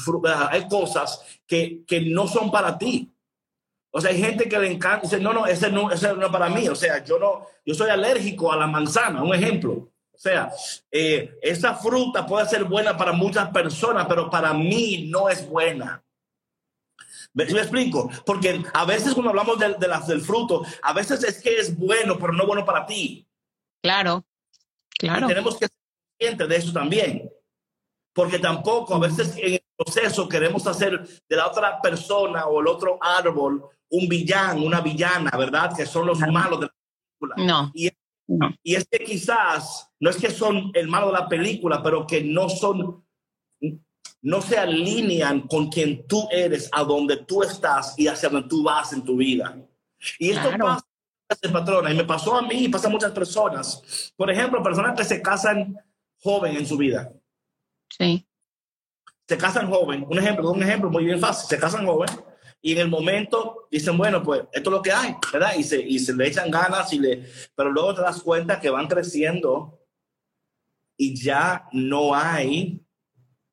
[0.50, 3.10] hay cosas que, que no son para ti.
[3.96, 6.32] O sea, hay gente que le encanta, dice, no, no, ese no, ese no es
[6.32, 6.68] para mí.
[6.68, 9.93] O sea, yo no, yo soy alérgico a la manzana, un ejemplo.
[10.14, 10.52] O sea,
[10.92, 16.04] eh, esa fruta puede ser buena para muchas personas, pero para mí no es buena.
[17.34, 18.10] ¿Me, me explico?
[18.26, 21.76] Porque a veces cuando hablamos de, de las, del fruto, a veces es que es
[21.76, 23.28] bueno, pero no bueno para ti.
[23.82, 24.24] Claro,
[24.98, 25.26] claro.
[25.26, 25.78] Y tenemos que ser
[26.20, 27.30] conscientes de eso también.
[28.14, 32.68] Porque tampoco a veces en el proceso queremos hacer de la otra persona o el
[32.68, 35.76] otro árbol un villano, una villana, ¿verdad?
[35.76, 36.74] Que son los malos de la
[37.20, 37.36] película.
[37.38, 37.72] No.
[37.74, 37.90] Y,
[38.28, 38.54] No.
[38.64, 42.22] y es que quizás, no es que son el malo de la película, pero que
[42.22, 43.06] no son,
[44.22, 48.64] no se alinean con quien tú eres, a donde tú estás y hacia donde tú
[48.64, 49.58] vas en tu vida.
[50.20, 50.78] Y esto Claro.
[51.30, 54.12] pasa, patrona, y me pasó a mí y pasa a muchas personas.
[54.18, 55.78] Por ejemplo, personas que se casan
[56.20, 57.10] joven en su vida.
[57.90, 58.28] Sí,
[59.26, 60.06] Se casan joven.
[60.10, 61.48] Un ejemplo, un ejemplo muy bien fácil.
[61.48, 62.10] Se casan joven
[62.62, 65.54] y en el momento dicen, bueno, pues esto es lo que hay, ¿verdad?
[65.58, 67.24] Y se, y se le echan ganas, y le,
[67.56, 69.80] pero luego te das cuenta que van creciendo
[70.98, 72.80] y ya no hay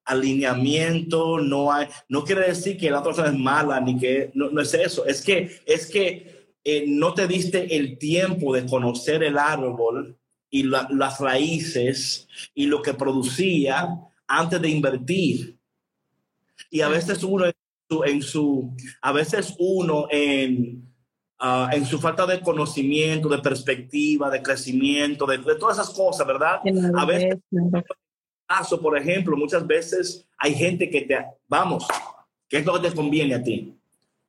[0.04, 4.50] alineamiento, no hay, no quiere decir que la otra persona es mala, ni que, no,
[4.50, 9.22] no es eso, es que, es que eh, no te diste el tiempo de conocer
[9.22, 10.18] el árbol
[10.50, 13.88] y la- las raíces y lo que producía
[14.26, 15.56] antes de invertir.
[16.70, 17.54] Y a veces uno en
[17.88, 20.89] su, en su- a veces uno en,
[21.40, 26.26] ah, en su falta de conocimiento, de perspectiva, de crecimiento, de, de todas esas cosas,
[26.26, 26.60] ¿verdad?
[26.96, 27.38] A veces
[28.46, 31.86] caso, por ejemplo, muchas veces hay gente que te, vamos,
[32.48, 33.76] que es lo que te conviene a ti.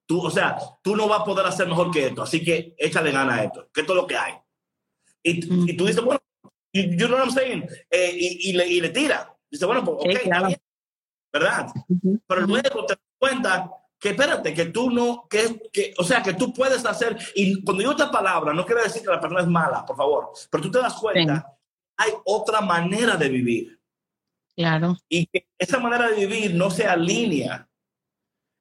[0.06, 3.12] Tú, o sea, tú no vas a poder hacer mejor que esto, así que échale
[3.12, 4.34] gana a esto, que esto es lo que hay.
[5.24, 6.22] Y, y tú dices, bueno,
[6.74, 7.66] you, you know what I'm saying?
[7.90, 9.36] Eh, y, y le, y le tira.
[9.50, 10.48] Dice, bueno, pues, ok, Sí, está claro.
[10.48, 10.60] bien,
[11.34, 11.68] ¿verdad?
[11.88, 12.20] Ujú.
[12.28, 13.72] Pero luego te das cuenta
[14.02, 17.82] que espérate, que tú no, que, que, o sea, que tú puedes hacer, y cuando
[17.82, 20.72] digo esta palabra, no quiere decir que la persona es mala, por favor, pero tú
[20.72, 21.56] te das cuenta,
[21.96, 23.80] hay otra manera de vivir
[24.56, 24.98] Claro.
[25.08, 27.70] y que esa manera de vivir no se alinea.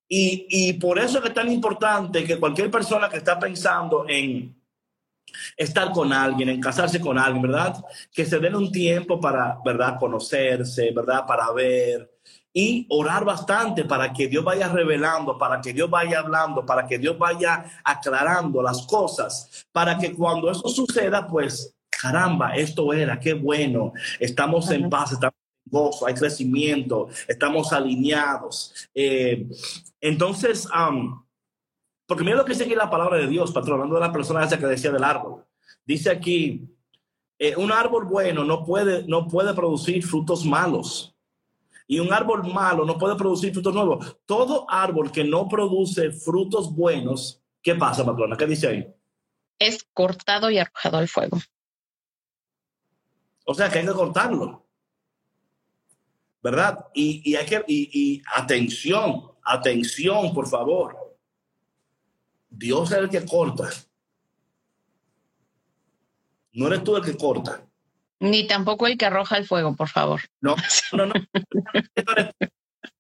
[0.07, 4.05] Y, y por eso es que es tan importante que cualquier persona que está pensando
[4.09, 4.61] en
[5.57, 7.83] estar con alguien, en casarse con alguien, ¿verdad?
[8.13, 9.99] Que se den un tiempo para, ¿verdad?
[9.99, 11.25] Conocerse, ¿verdad?
[11.27, 12.10] Para ver
[12.53, 16.99] y orar bastante para que Dios vaya revelando, para que Dios vaya hablando, para que
[16.99, 23.35] Dios vaya aclarando las cosas, para que cuando eso suceda, pues, caramba, esto era, qué
[23.35, 25.37] bueno, estamos en paz, estamos
[25.67, 28.89] en gozo, hay crecimiento, estamos alineados.
[28.95, 29.47] Eh,
[30.01, 31.25] entonces, am,
[32.07, 34.45] porque mira lo que dice aquí la palabra de Dios, patrón, hablando de la persona
[34.45, 35.45] esa que decía del árbol.
[35.85, 36.69] Dice aquí,
[37.39, 41.15] eh, un árbol bueno no puede, no puede producir frutos malos.
[41.91, 44.17] Y un árbol malo no puede producir frutos nuevos.
[44.25, 48.37] Todo árbol que no produce frutos buenos, ¿qué pasa, patrona?
[48.37, 48.95] ¿Qué dice ahí?
[49.59, 51.39] Es cortado y arrojado al fuego.
[53.45, 54.69] O sea, que hay que cortarlo.
[56.41, 56.79] ¿Verdad?
[56.95, 60.97] Y, y hay que, y, y atención, atención, por favor.
[62.49, 63.69] Dios es el que corta.
[66.53, 67.69] No eres tú el que corta.
[68.21, 70.21] Ni tampoco el que arroja al fuego, por favor.
[70.41, 70.55] No,
[70.93, 71.15] no, no.
[71.95, 72.05] Tú,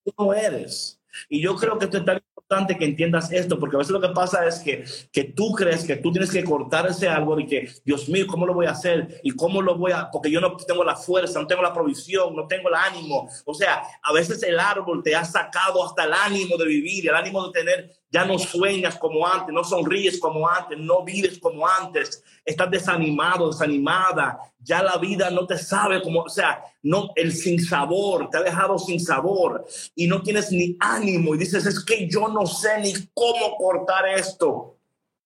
[0.04, 1.00] tú no eres.
[1.28, 4.00] Y yo creo que esto es tan importante que entiendas esto, porque a veces lo
[4.00, 7.46] que pasa es que, que tú crees que tú tienes que cortar ese árbol y
[7.46, 9.20] que, Dios mío, ¿cómo lo voy a hacer?
[9.22, 10.10] ¿Y cómo lo voy a...?
[10.10, 13.28] Porque yo no tengo la fuerza, no tengo la provisión, no tengo el ánimo.
[13.44, 17.14] O sea, a veces el árbol te ha sacado hasta el ánimo de vivir, el
[17.14, 21.68] ánimo de tener, ya no sueñas como antes, no sonríes como antes, no vives como
[21.68, 27.32] antes, estás desanimado, desanimada, ya la vida no te sabe como, o sea, no, el
[27.32, 32.08] sinsabor, te ha dejado sin sabor y no tienes ni ánimo y dices, es que
[32.08, 34.78] yo no sé ni cómo cortar esto.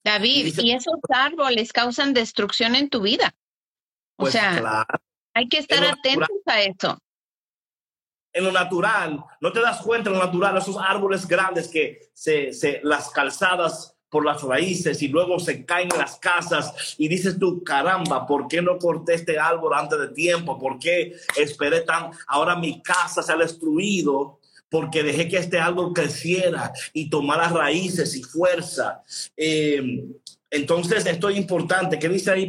[0.04, 3.34] David, Y esos árboles causan destrucción en tu vida.
[4.16, 5.00] O Pues sea, claro,
[5.34, 6.98] hay que estar atentos a eso.
[8.32, 12.52] en lo natural, no te das cuenta en lo natural, esos árboles grandes que se,
[12.52, 17.36] se las calzadas por las raíces y luego se caen en las casas y dices
[17.36, 20.56] tú, caramba, ¿por qué no corté este árbol antes de tiempo?
[20.56, 24.38] ¿Por qué esperé tan, ahora mi casa se ha destruido?
[24.68, 29.02] Porque dejé que este árbol creciera y tomara raíces y fuerza.
[29.36, 30.04] Eh,
[30.48, 31.98] entonces, esto es importante.
[31.98, 32.48] ¿Qué dice ahí,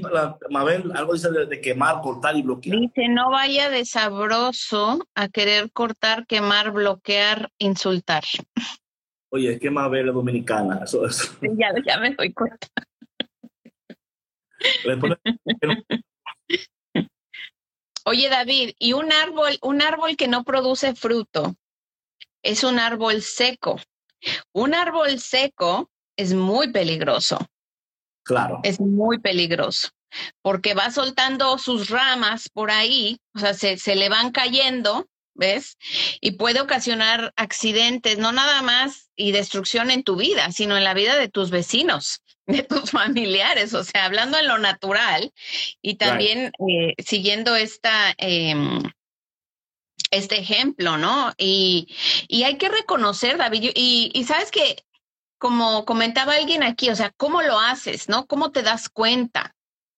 [0.51, 0.91] Mabel?
[0.93, 2.77] Algo dice de, de quemar, cortar y bloquear.
[2.77, 8.23] Dice, no vaya de sabroso a querer cortar, quemar, bloquear, insultar.
[9.35, 10.85] Oye, es que Mabel es dominicana.
[10.85, 11.35] Eso, eso.
[11.57, 12.67] Ya, ya me doy cuenta.
[18.05, 21.53] Oye, David, y un árbol, un árbol que no produce fruto
[22.43, 23.77] es un árbol seco.
[24.53, 27.37] Un árbol seco es muy peligroso,
[28.23, 28.61] Claro.
[28.63, 29.89] es muy peligroso,
[30.41, 35.77] porque va soltando sus ramas por ahí, o sea, se, se le van cayendo ¿ves?
[36.21, 40.93] Y puede ocasionar accidentes, no nada más y destrucción en tu vida, sino en la
[40.93, 45.31] vida de tus vecinos, de tus familiares, o sea, hablando en lo natural
[45.81, 48.13] y también eh, siguiendo esta...
[48.17, 48.81] Em,
[50.11, 51.33] este ejemplo, ¿no?
[51.37, 51.93] Y,
[52.27, 54.85] y, hay que reconocer, David, y, y sabes que,
[55.37, 58.25] como comentaba alguien aquí, o sea, ¿cómo lo haces, no?
[58.27, 59.55] ¿Cómo te das cuenta?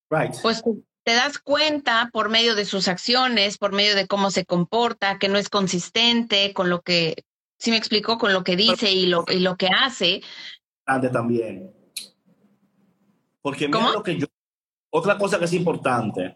[0.10, 0.34] Right.
[0.42, 0.64] Pues
[1.08, 5.30] te das cuenta por medio de sus acciones, por medio de cómo se comporta, que
[5.30, 7.24] no es consistente con lo que,
[7.58, 10.22] sí me explicó, con lo que dice y lo, y lo que hace.
[10.86, 11.74] Antes también.
[13.42, 14.28] Porque mira lo que yo,
[14.90, 16.36] otra cosa que es importante,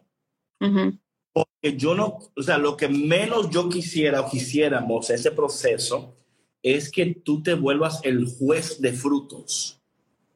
[0.57, 6.15] porque yo no, o sea, lo que menos yo quisiera o quisiéramos ese proceso
[6.63, 9.81] es que tú te vuelvas el juez de frutos.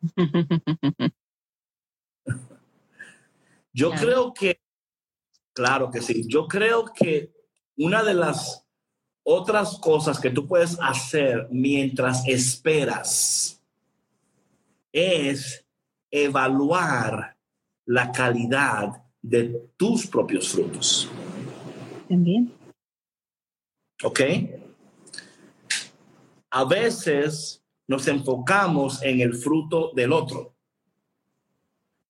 [3.75, 4.61] Yo creo que,
[5.51, 7.33] claro que sí, yo creo que
[7.75, 8.65] una de las
[9.21, 13.61] otras cosas que tú puedes hacer mientras esperas
[14.93, 15.65] es
[16.09, 17.35] evaluar
[17.85, 21.09] la calidad de tus propios frutos.
[22.07, 22.53] También.
[24.05, 24.21] ¿Ok?
[26.49, 30.55] A veces nos enfocamos en el fruto del otro,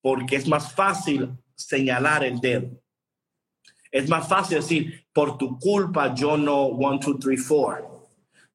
[0.01, 2.69] porque es más fácil señalar el dedo.
[3.91, 8.03] Es más fácil decir, por tu culpa yo no, one, two, three, four.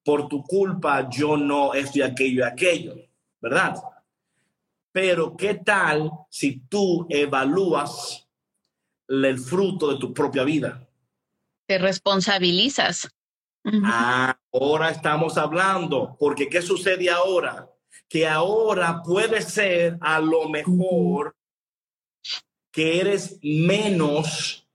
[0.05, 2.94] Por tu culpa yo no esto y aquello y aquello,
[3.40, 3.74] ¿verdad?
[4.92, 8.28] Pero ¿qué tal si tú evalúas
[9.09, 10.86] el fruto de tu propia vida?
[11.66, 13.09] Te responsabilizas.
[14.53, 17.68] ahora estamos hablando, porque ¿qué sucede ahora?
[18.09, 21.36] Que ahora puede ser a lo mejor
[22.70, 24.66] que eres menos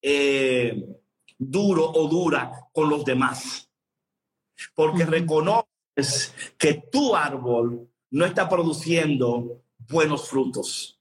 [0.00, 0.98] eh,
[1.38, 3.70] duro o dura con los demás.
[4.74, 10.98] Porque reconoces que tu árbol no está produciendo buenos frutos.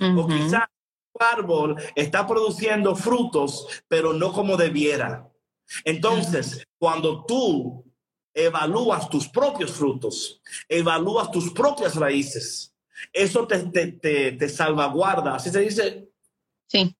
[0.00, 0.64] O quizás
[1.12, 5.30] tu árbol está produciendo frutos, pero no como debiera.
[5.84, 7.84] Entonces, cuando tú
[8.34, 12.73] evalúas tus propios frutos, evalúas tus propias raíces,
[13.12, 13.58] eso te,
[13.92, 16.08] te, te, salvaguarda, así se dice.
[16.68, 16.96] Sí.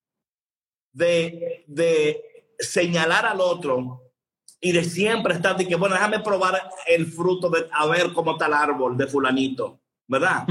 [0.93, 4.13] De, de señalar al otro
[4.61, 8.33] y de siempre estar de que, bueno, déjame probar el fruto de a ver cómo
[8.33, 10.47] está el árbol de fulanito, ¿verdad?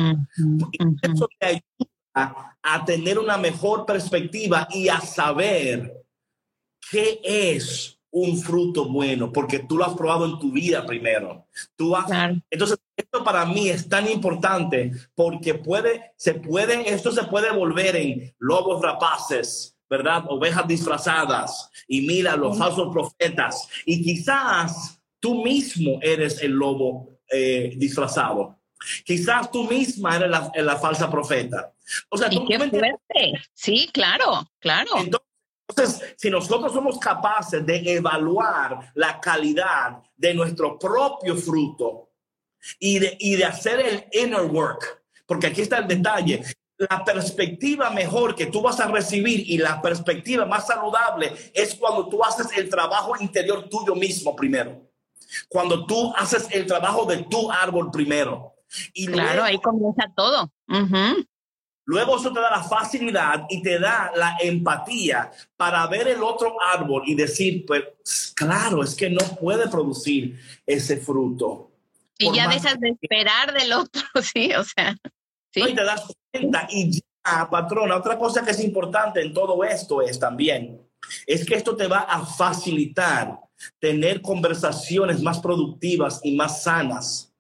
[1.01, 6.05] Eso te ayuda a tener una mejor perspectiva y a saber
[6.91, 11.47] qué es un fruto bueno, porque tú lo has probado en tu vida primero.
[11.75, 12.05] Tú has,
[12.51, 17.95] Entonces, esto para mí es tan importante porque puede, se puede, esto se puede volver
[17.95, 20.25] en lobos rapaces, ¿verdad?
[20.29, 23.67] Ovejas disfrazadas y mira los falsos profetas.
[23.83, 28.59] Y quizás tú mismo eres el lobo eh, disfrazado.
[29.03, 31.73] Quizás tú misma eres la, la falsa profeta.
[32.09, 33.41] O sea, tú qué fuerte.
[33.53, 34.91] Sí, claro, claro.
[34.97, 35.32] Entonces,
[36.17, 42.09] si nosotros somos capaces de evaluar la calidad de nuestro propio fruto
[42.79, 46.43] y de, y de hacer el inner work, porque aquí está el detalle,
[46.77, 52.07] la perspectiva mejor que tú vas a recibir y la perspectiva más saludable es cuando
[52.09, 54.89] tú haces el trabajo interior tuyo mismo primero.
[55.47, 58.55] Cuando tú haces el trabajo de tu árbol primero.
[58.93, 60.51] Y claro, ahí comienza todo.
[61.85, 66.55] Luego eso te da la facilidad y te da la empatía para ver el otro
[66.61, 71.71] árbol y decir, pues claro, es que no puede producir ese fruto.
[72.17, 74.95] Y ya dejas de esperar del otro, sí, o sea.
[75.51, 75.61] ¿sí?
[75.61, 80.01] y te das cuenta y ya, patrona, otra cosa que es importante en todo esto
[80.01, 80.81] es también,
[81.27, 83.39] es que esto te va a facilitar
[83.79, 87.32] tener conversaciones más productivas y más sanas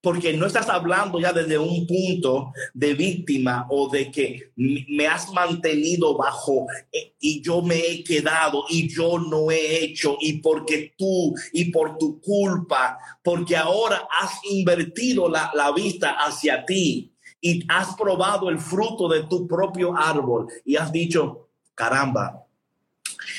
[0.00, 5.32] porque no estás hablando ya desde un punto de víctima o de que me has
[5.32, 10.94] mantenido bajo eh, y yo me he quedado y yo no he hecho y porque
[10.96, 17.64] tú y por tu culpa, porque ahora has invertido la, la vista hacia ti y
[17.68, 22.46] has probado el fruto de tu propio árbol y has dicho, caramba,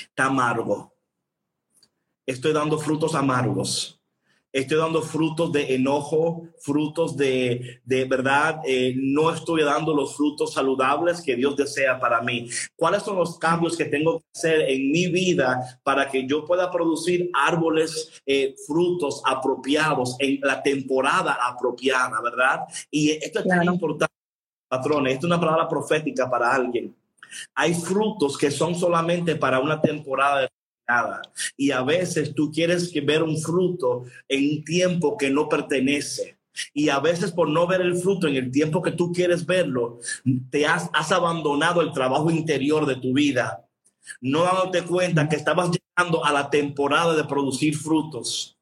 [0.10, 0.92] está amargo.
[2.26, 4.01] Estoy dando frutos amargos
[4.52, 10.54] estoy dando frutos de enojo, frutos de, de verdad, eh, no estoy dando los frutos
[10.54, 12.50] saludables que Dios desea para mí.
[12.76, 16.70] ¿Cuáles son los cambios que tengo que hacer en mi vida para que yo pueda
[16.70, 22.62] producir árboles, eh, frutos apropiados en la temporada apropiada, verdad?
[22.90, 24.14] Y esto es tan importante,
[24.68, 26.96] patrones, esto es una palabra profética para alguien.
[27.56, 30.50] Hay frutos que son solamente para una temporada
[31.58, 36.38] Y a veces tú quieres ver un fruto en un tiempo que no pertenece.
[36.74, 40.00] Y a veces por no ver el fruto en el tiempo que tú quieres verlo,
[40.50, 43.66] te has, has abandonado el trabajo interior de tu vida,
[44.20, 48.58] no dándote cuenta que estabas llegando a la temporada de producir frutos.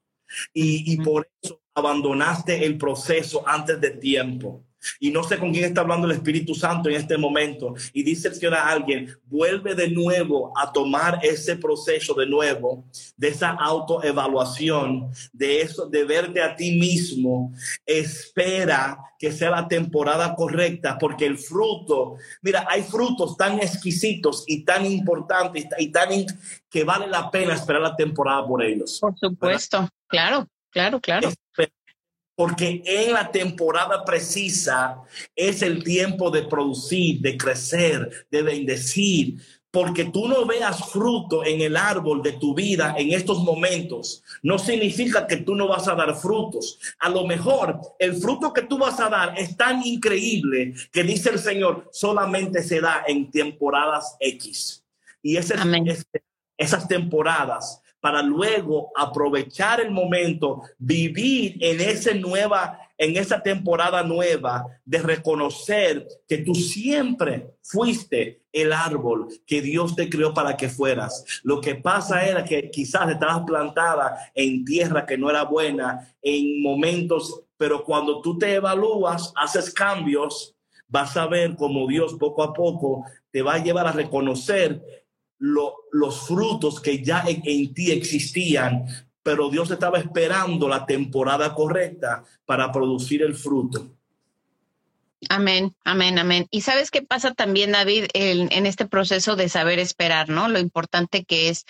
[0.54, 4.64] Y, y por eso abandonaste el proceso antes de tiempo.
[5.00, 7.74] Y no sé con quién está hablando el Espíritu Santo en este momento.
[7.94, 12.86] Y dice el Señor a alguien, vuelve de nuevo a tomar ese proceso de nuevo,
[13.18, 17.54] de esa autoevaluación, de eso, de verte a ti mismo.
[17.86, 24.64] Espera que sea la temporada correcta, porque el fruto, mira, hay frutos tan exquisitos y
[24.64, 26.10] tan importantes y tan
[26.70, 28.98] que vale la pena esperar la temporada por ellos.
[29.02, 31.30] Por supuesto, claro, claro, claro
[32.40, 35.02] porque en la temporada precisa
[35.36, 41.60] es el tiempo de producir, de crecer, de bendecir, porque tú no veas fruto en
[41.60, 45.96] el árbol de tu vida en estos momentos, no significa que tú no vas a
[45.96, 46.80] dar frutos.
[47.00, 51.32] A lo mejor el fruto que tú vas a dar es tan increíble que dice
[51.32, 54.86] el Señor, solamente se da en temporadas X.
[55.22, 55.56] Y ese,
[56.58, 64.66] esas temporadas para luego aprovechar el momento, vivir en esa nueva, en esa temporada nueva
[64.86, 71.42] de reconocer que tú siempre fuiste el árbol que Dios te creó para que fueras.
[71.44, 76.62] Lo que pasa era que quizás estabas plantada en tierra que no era buena, en
[76.62, 80.56] momentos, pero cuando tú te evalúas, haces cambios,
[80.88, 84.99] vas a ver cómo Dios poco a poco te va a llevar a reconocer
[85.40, 88.86] los frutos que ya en, ti existían,
[89.24, 93.96] pero Dios estaba esperando la temporada correcta para producir el fruto.
[95.30, 96.48] Amén, amén, amén.
[96.50, 100.48] Y sabes qué pasa también, David, en, en, este proceso de saber esperar, ¿no?
[100.48, 101.66] Lo importante que es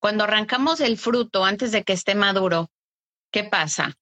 [0.00, 2.70] cuando arrancamos el fruto antes de que esté maduro,
[3.30, 3.96] ¿qué pasa?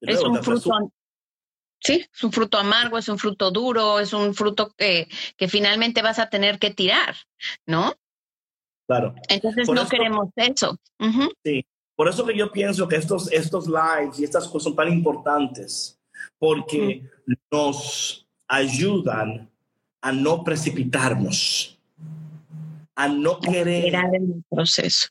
[0.00, 0.92] Es un fruto,
[1.82, 6.00] Sí, es un fruto amargo, es un fruto duro, es un fruto que, que finalmente
[6.00, 7.16] vas a tener que tirar,
[7.66, 7.94] ¿no?
[8.86, 9.14] Claro.
[9.28, 10.76] Entonces no queremos eso.
[11.44, 11.66] Sí,
[11.96, 15.98] por eso que yo pienso que estos, estos lives y estas cosas son tan importantes,
[16.38, 17.02] porque
[17.50, 19.50] nos ayudan
[20.00, 21.80] a no precipitarnos,
[22.94, 23.94] a no querer...
[24.14, 25.08] el proceso.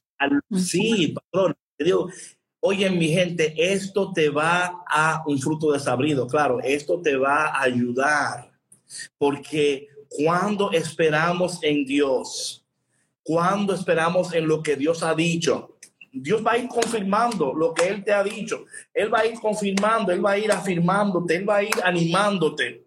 [0.51, 2.09] Sí, perdón, te digo,
[2.63, 7.63] Oye, mi gente, esto te va a un fruto desabrido, claro, esto te va a
[7.63, 8.51] ayudar,
[9.17, 12.63] porque cuando esperamos en Dios,
[13.23, 15.75] cuando esperamos en lo que Dios ha dicho,
[16.11, 18.65] Dios va a ir confirmando lo que Él te ha dicho.
[18.93, 22.85] Él va a ir confirmando, Él va a ir afirmándote, Él va a ir animándote.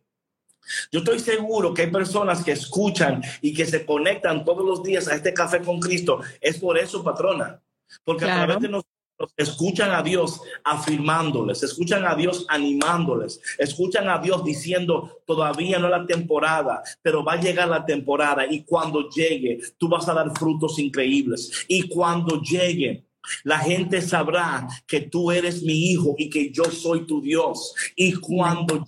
[0.92, 5.08] Yo estoy seguro que hay personas que escuchan y que se conectan todos los días
[5.08, 6.20] a este café con Cristo.
[6.40, 7.60] Es por eso, patrona.
[8.04, 8.93] Porque a través de nosotros
[9.36, 16.06] escuchan a Dios afirmándoles, escuchan a Dios animándoles, escuchan a Dios diciendo, todavía no la
[16.06, 20.78] temporada, pero va a llegar la temporada y cuando llegue, tú vas a dar frutos
[20.78, 21.64] increíbles.
[21.68, 23.04] Y cuando llegue,
[23.42, 27.74] la gente sabrá que tú eres mi hijo y que yo soy tu Dios.
[27.96, 28.86] Y cuando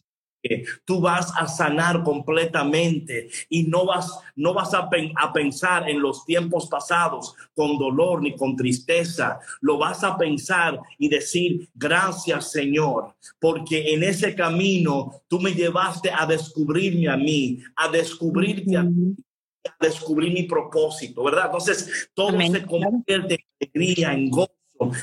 [0.84, 6.24] tú vas a sanar completamente y no vas, no vas a, a, pensar en los
[6.24, 9.38] tiempos pasados con dolor ni con tristeza.
[9.61, 16.11] Lo vas a pensar y decir, gracias Señor, porque en ese camino tú me llevaste
[16.11, 19.14] a descubrirme a mí, a descubrirte a mí
[19.66, 21.47] a descubrir mi propósito, ¿verdad?
[21.47, 24.53] Entonces todo se convierte en alegría, en gozo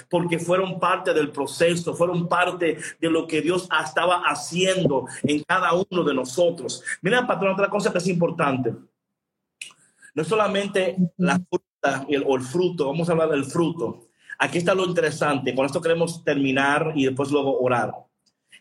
[0.10, 5.74] porque fueron parte del proceso, fueron parte de lo que Dios estaba haciendo en cada
[5.74, 6.84] uno de nosotros.
[7.02, 8.74] Mira, patrón, otra cosa que es importante.
[10.16, 14.08] No solamente la fruta o el fruto, vamos a hablar del fruto.
[14.40, 17.94] Aquí está lo interesante, con esto queremos terminar y después luego orar.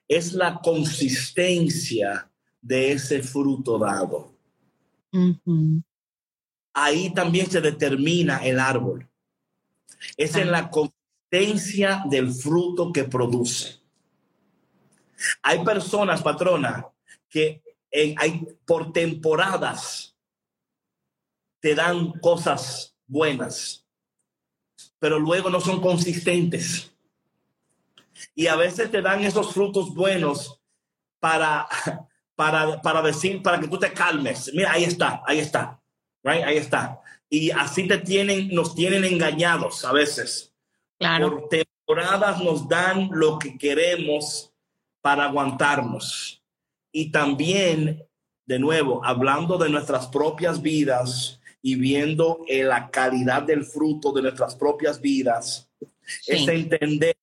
[0.08, 4.32] Es la consistencia de ese fruto dado.
[6.74, 9.08] Ahí también se determina el árbol.
[10.16, 10.70] Es en la
[12.10, 13.80] del fruto que produce.
[15.42, 16.86] Hay personas, patrona,
[17.30, 17.62] que
[18.18, 20.14] hay, por temporadas
[21.60, 23.86] te dan cosas buenas,
[24.98, 26.92] pero luego no son consistentes.
[28.34, 30.60] Y a veces te dan esos frutos buenos
[31.18, 31.66] para,
[32.34, 34.50] para, para decir, para que tú te calmes.
[34.52, 35.80] Mira, ahí está, ahí está,
[36.22, 36.44] right?
[36.44, 37.00] ahí está.
[37.30, 40.51] Y así te tienen, nos tienen engañados a veces.
[41.20, 44.52] Por temporadas nos dan lo que queremos
[45.00, 46.42] para aguantarnos.
[46.92, 48.06] Y también,
[48.46, 54.22] de nuevo, hablando de nuestras propias vidas y viendo eh, la calidad del fruto de
[54.22, 55.68] nuestras propias vidas,
[56.26, 57.16] es entender,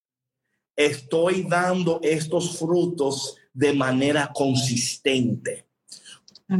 [0.75, 5.68] estoy dando estos frutos de manera consistente.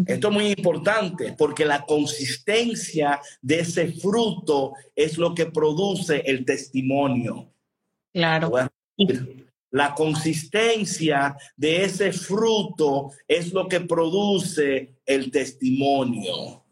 [0.05, 6.45] Esto es muy importante porque la consistencia de ese fruto es lo que produce el
[6.45, 7.51] testimonio.
[8.13, 8.51] Claro.
[9.71, 16.63] La consistencia de ese fruto es lo que produce el testimonio.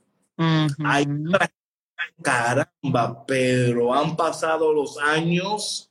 [2.21, 5.86] caramba, pero han pasado los años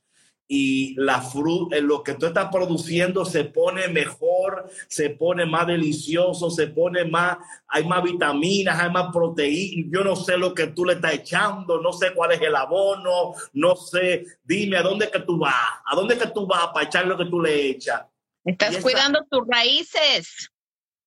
[0.47, 5.67] y la fruta, eh, lo que tú estás produciendo se pone mejor, se pone más
[5.67, 7.37] delicioso, se pone más,
[7.67, 9.91] hay más vitaminas, hay más proteínas.
[9.91, 13.33] Yo no sé lo que tú le estás echando, no sé cuál es el abono,
[13.53, 14.25] no sé.
[14.43, 15.53] Dime a dónde que tú vas,
[15.85, 18.03] a dónde que tú vas para echar lo que tú le echas.
[18.45, 20.49] Estás cuidando tus raíces.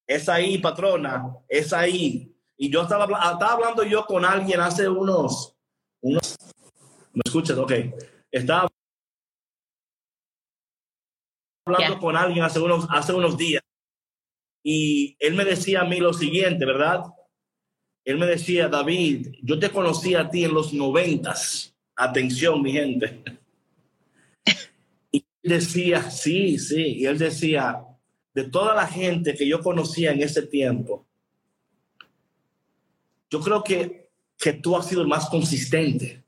[0.07, 2.31] Es ahí, patrona, es ahí.
[2.59, 5.57] Y yo estaba, estaba hablando yo con alguien hace unos,
[6.03, 6.37] unos,
[7.15, 7.57] ¿me escuchas?
[7.57, 7.73] Ok.
[8.31, 8.69] Estaba
[11.65, 13.63] hablando con alguien hace unos, hace unos días
[14.63, 17.03] y él me decía a mí lo siguiente, ¿verdad?
[18.05, 21.75] Él me decía, David, yo te conocí a ti en los noventas.
[21.97, 23.23] Atención, mi gente.
[25.13, 26.99] Y él decía, sí, sí.
[26.99, 27.83] Y él decía,
[28.35, 31.07] de toda la gente que yo conocía en ese tiempo,
[33.29, 36.20] yo creo que, que tú has sido el más consistente.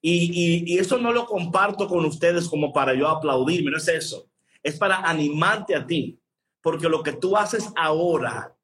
[0.00, 4.28] Y, eso no lo comparto con ustedes como para yo aplaudirme, no es eso.
[4.62, 6.18] Es para animarte a ti,
[6.60, 8.56] porque lo que tú haces ahora,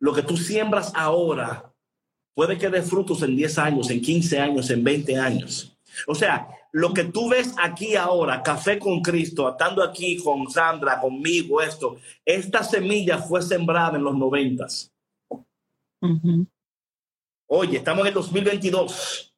[0.00, 1.72] lo que tú siembras ahora,
[2.34, 5.76] puede que dé frutos en 10 años, en 15 años, en 20 años.
[6.06, 11.00] O sea, lo que tú ves aquí ahora, café con Cristo, atando aquí con Sandra,
[11.00, 14.90] conmigo, esto, esta semilla fue sembrada en los noventas.
[17.46, 19.31] Oye, estamos en el 2022.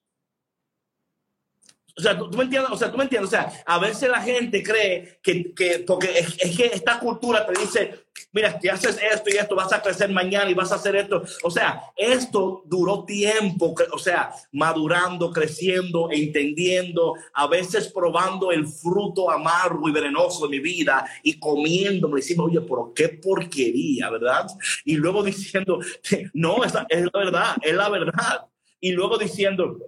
[1.96, 2.72] O sea, ¿tú, me entiendes?
[2.72, 3.28] O sea, tú me entiendes.
[3.28, 7.60] O sea, a veces la gente cree que, que porque es, que esta cultura te
[7.60, 10.96] dice, mira, si haces esto y esto, vas a crecer mañana y vas a hacer
[10.96, 11.22] esto.
[11.44, 19.30] O sea, esto duró tiempo, o sea, madurando, creciendo, entendiendo, a veces probando el fruto
[19.30, 24.46] amargo y venenoso de mi vida y comiendo, me diciendo, oye, pero qué porquería, ¿verdad?
[24.84, 25.78] Y luego diciendo,
[26.32, 28.46] no, es es la verdad, es la verdad.
[28.80, 29.78] Y luego diciendo,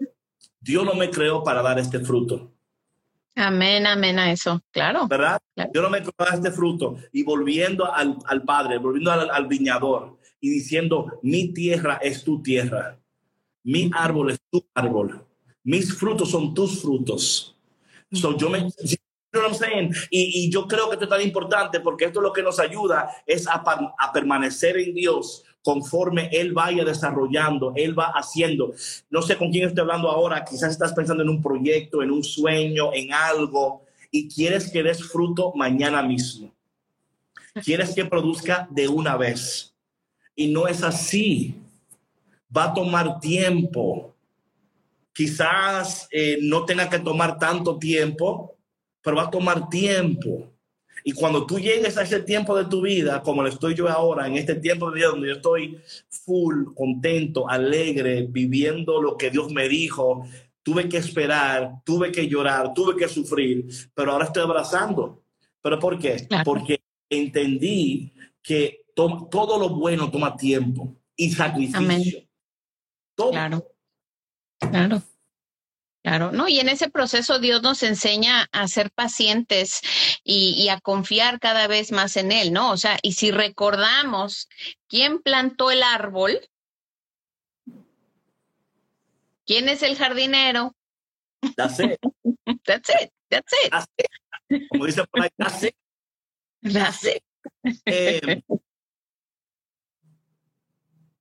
[0.67, 2.53] Dios no me creó para dar este fruto.
[3.37, 5.07] Amén, amén a eso, claro.
[5.07, 5.39] ¿Verdad?
[5.55, 6.97] Dios no me creó para este fruto.
[7.12, 12.99] Y volviendo al, Padre, volviendo al, viñador y diciendo, mi tierra es tu tierra,
[13.62, 15.25] mi árbol es tu árbol,
[15.62, 17.57] mis frutos son tus frutos.
[18.11, 18.67] So, yo me,
[20.11, 22.59] y, y, yo creo que esto es tan importante porque esto es lo que nos
[22.59, 23.62] ayuda es a,
[23.99, 28.73] a permanecer en Dios conforme Él vaya desarrollando, Él va haciendo.
[29.11, 32.23] No sé con quién estoy hablando ahora, quizás estás pensando en un proyecto, en un
[32.23, 36.55] sueño, en algo, y quieres que des fruto mañana mismo.
[37.64, 39.75] Quieres que produzca de una vez.
[40.37, 41.57] Y no es así.
[42.57, 44.14] Va a tomar tiempo.
[45.12, 48.55] Quizás eh, no tenga que tomar tanto tiempo,
[49.03, 50.49] pero va a tomar tiempo.
[51.09, 54.27] Y cuando tú llegues a ese tiempo de tu vida, como lo estoy yo ahora,
[54.27, 59.53] en este tiempo de vida donde yo estoy full, contento, alegre, viviendo lo que Dios
[59.53, 60.27] me dijo,
[60.65, 65.23] tuve que esperar, tuve que llorar, tuve que sufrir, pero ahora estoy abrazando.
[65.63, 66.27] ¿Pero por qué?
[66.45, 72.25] Porque entendí que todo lo bueno toma tiempo y sacrificio.
[73.15, 73.31] Todo.
[73.31, 73.65] Claro.
[74.59, 75.03] Claro.
[76.07, 76.47] Claro, ¿no?
[76.47, 79.81] Y en ese proceso Dios nos enseña a ser pacientes
[80.23, 82.71] y, a confiar cada vez más en Él, ¿no?
[82.71, 84.49] O sea, y si recordamos
[84.87, 86.39] quién plantó el árbol,
[89.47, 90.77] quién es el jardinero.
[91.57, 91.99] That's it.
[92.65, 93.11] that's it.
[93.29, 94.69] That's it.
[94.71, 95.75] Como dice por ahí, that's it.
[96.63, 97.25] That's it.
[97.85, 98.45] Eh,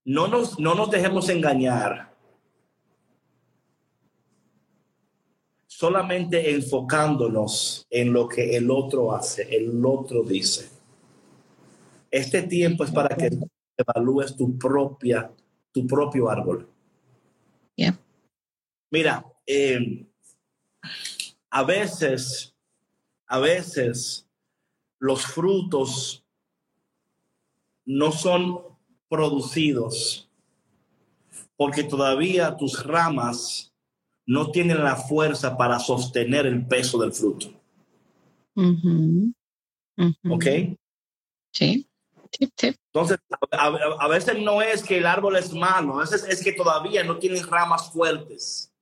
[0.03, 2.14] no, nos, no nos dejemos engañar
[5.77, 10.69] solamente enfocándonos en lo que el otro hace, el otro dice.
[12.09, 13.29] Este tiempo es para que
[13.75, 15.29] evalúes tu propia,
[15.73, 16.69] tu propio árbol.
[18.89, 20.05] Mira, eh,
[21.49, 22.55] a veces,
[23.27, 24.25] a veces
[24.99, 26.23] los frutos
[27.83, 28.61] no son
[29.09, 30.29] producidos
[31.57, 33.74] porque todavía tus ramas
[34.25, 37.53] no tienen la fuerza para sostener el peso del fruto.
[40.29, 40.45] ¿Ok?
[41.51, 41.87] Sí.
[42.37, 43.17] Entonces,
[43.51, 47.03] a, a, veces no es que el árbol es malo, a veces es que todavía
[47.03, 48.73] no tienen ramas fuertes.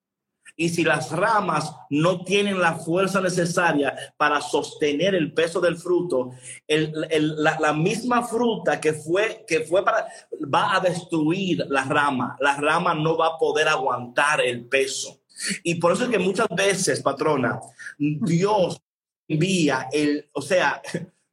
[0.56, 6.32] Y si las ramas no tienen la fuerza necesaria para sostener el peso del fruto,
[6.68, 10.08] el, el, la, la, misma fruta que fue, que fue para,
[10.54, 12.38] va a destruir la rama.
[12.40, 15.23] La rama no va a poder aguantar el peso.
[15.64, 17.60] Y por eso es que muchas veces, patrona,
[17.98, 18.82] Dios
[19.28, 20.82] envía el, o sea,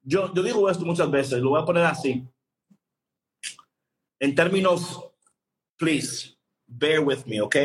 [0.03, 2.25] yo, yo digo esto muchas veces, lo voy a poner así.
[4.19, 5.11] En términos,
[5.77, 6.37] please,
[6.67, 7.57] bear with me, ¿ok?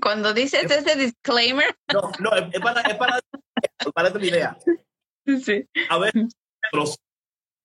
[0.00, 1.76] Cuando dices ese disclaimer.
[1.92, 3.20] No, no, es para, es para,
[3.94, 4.58] para esta idea.
[5.44, 5.68] Sí.
[5.88, 6.12] A ver,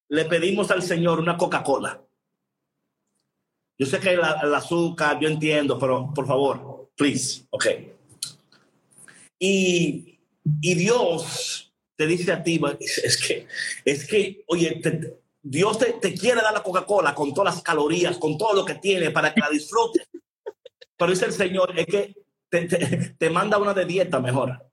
[0.10, 2.02] le pedimos al Señor una Coca-Cola.
[3.78, 7.66] Yo sé que el, el, azúcar, yo entiendo, pero por favor, please, ok.
[9.40, 10.20] Y,
[10.62, 13.48] y Dios te dice a ti, es que,
[13.86, 18.18] es que, oye, te, Dios te, te, quiere dar la Coca-Cola con todas las calorías,
[18.18, 20.08] con todo lo que tiene para que la disfrutes.
[20.98, 22.16] Pero dice el Señor, es que
[22.50, 24.66] te, te, te, manda una de dieta mejor.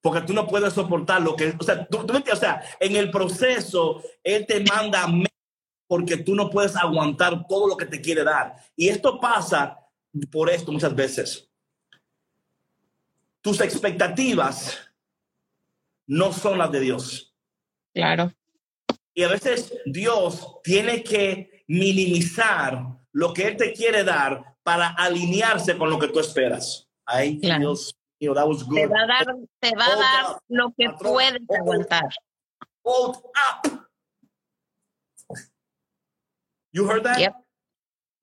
[0.00, 1.54] Porque tú no puedes soportar lo que...
[1.58, 5.06] O sea, tú, tú, o sea, en el proceso, Él te manda
[5.88, 8.54] porque tú no puedes aguantar todo lo que te quiere dar.
[8.76, 9.78] Y esto pasa
[10.30, 11.48] por esto muchas veces.
[13.40, 14.78] Tus expectativas
[16.06, 17.34] no son las de Dios.
[17.94, 18.32] Claro.
[19.14, 25.76] Y a veces Dios tiene que minimizar lo que Él te quiere dar para alinearse
[25.76, 26.88] con lo que tú esperas.
[27.04, 27.60] Ay, claro.
[27.60, 28.76] Dios mío, that was good.
[28.76, 29.26] Te va a dar,
[29.60, 30.42] te va a dar up.
[30.48, 32.08] lo que Patrón, puedes hold, aguantar.
[32.82, 33.88] Hold up.
[36.72, 37.18] You heard that?
[37.18, 37.34] Yep.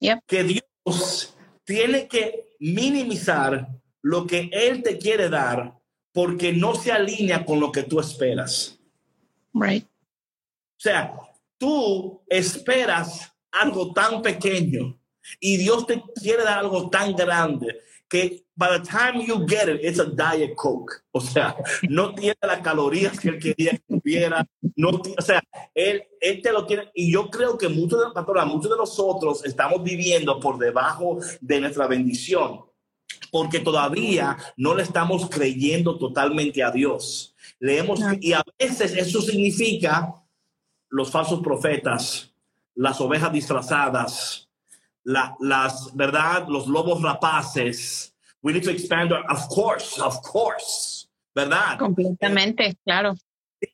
[0.00, 0.18] Yep.
[0.26, 1.35] Que Dios
[1.66, 3.68] tiene que minimizar
[4.00, 5.74] lo que Él te quiere dar
[6.12, 8.78] porque no se alinea con lo que tú esperas.
[9.52, 9.84] Right.
[9.84, 11.12] O sea,
[11.58, 14.98] tú esperas algo tan pequeño
[15.40, 19.80] y Dios te quiere dar algo tan grande que by the time you get it,
[19.82, 21.02] it's a diet coke.
[21.12, 21.56] O sea,
[21.88, 24.46] no tiene las calorías que él quería que tuviera.
[24.76, 25.42] No, o sea,
[25.74, 26.90] él, él te lo tiene.
[26.94, 31.60] Y yo creo que muchos de, pastora, muchos de nosotros estamos viviendo por debajo de
[31.60, 32.66] nuestra bendición
[33.30, 37.34] porque todavía no le estamos creyendo totalmente a Dios.
[37.58, 40.14] Leemos, y a veces eso significa
[40.88, 42.32] los falsos profetas,
[42.74, 44.45] las ovejas disfrazadas,
[45.06, 46.46] la, las, ¿verdad?
[46.48, 48.12] Los lobos rapaces.
[48.42, 51.78] We need to expand our, of course, of course, ¿verdad?
[51.78, 53.14] Completamente, eh, claro.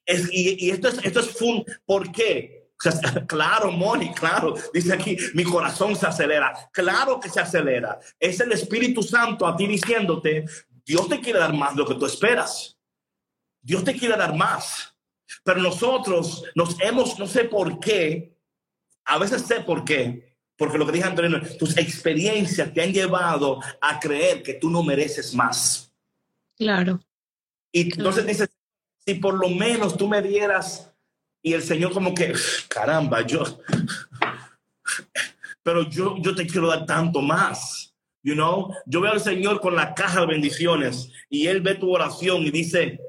[0.07, 2.63] Es, y, y, esto es, esto es fun, ¿por qué?
[3.29, 4.55] Claro, Moni, claro.
[4.75, 6.53] Dice aquí, mi corazón se acelera.
[6.73, 8.01] Claro que se acelera.
[8.19, 10.45] Es el Espíritu Santo a ti diciéndote,
[10.85, 12.77] Dios te quiere dar más de lo que tú esperas.
[13.61, 14.97] Dios te quiere dar más.
[15.45, 18.37] Pero nosotros nos hemos, no sé por qué,
[19.05, 20.32] a veces sé por qué,
[20.63, 24.85] porque lo que dije anteriormente, tus experiencias te han llevado a creer que tú no
[24.85, 25.93] mereces más.
[26.57, 27.01] Claro.
[27.73, 28.49] Y entonces dices,
[29.05, 30.89] si por lo menos tú me dieras
[31.43, 32.33] y el Señor como que,
[32.69, 33.43] caramba, yo,
[35.65, 37.93] pero yo, yo te quiero dar tanto más.
[38.23, 41.93] You know, yo veo al Señor con la caja de bendiciones y Él ve tu
[41.93, 43.01] oración y dice,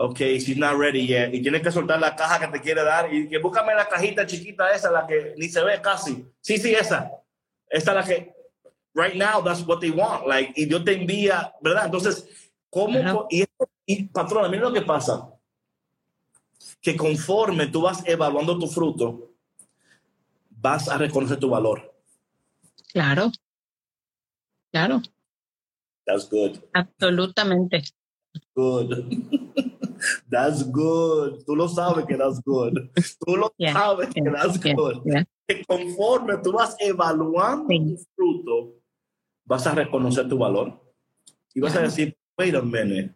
[0.00, 1.34] ok, she's not ready yet.
[1.34, 4.26] Y tienes que soltar la caja que te quiere dar y que búscame la cajita
[4.26, 6.24] chiquita esa, la que ni se ve casi.
[6.40, 7.12] Sí, sí, esa.
[7.68, 8.34] Esa es la que,
[8.94, 10.26] right now, that's what they want.
[10.26, 11.84] Like, y Dios te envía, ¿verdad?
[11.84, 12.26] Entonces,
[12.70, 13.26] ¿cómo?
[13.28, 13.44] Y,
[13.84, 15.28] y patrona, mira lo que pasa
[16.80, 19.34] que conforme tú vas evaluando tu fruto,
[20.48, 21.94] vas a reconocer tu valor.
[22.90, 23.30] Claro.
[24.72, 25.02] Claro.
[26.06, 26.58] That's good.
[26.72, 27.82] Absolutamente.
[28.54, 29.04] Good.
[30.28, 31.44] That's good.
[31.44, 32.74] Tú lo sabes que that's good.
[33.24, 35.02] Tú lo yeah, sabes yeah, que that's yeah, good.
[35.46, 38.74] Que conforme tú vas evaluando tu fruto,
[39.44, 40.80] vas a reconocer tu valor.
[41.54, 43.14] Y vas a decir, wait a minute,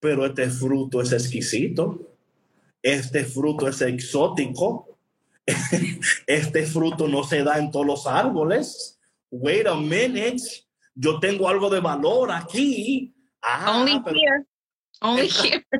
[0.00, 2.14] pero este fruto es exquisito
[2.84, 4.98] este fruto es exótico,
[6.26, 9.00] este fruto no se da en todos los árboles.
[9.30, 10.42] Wait a minute,
[10.94, 13.14] yo tengo algo de valor aquí.
[13.40, 14.16] Ah, Only pero...
[14.16, 14.46] here.
[15.04, 15.62] Only here.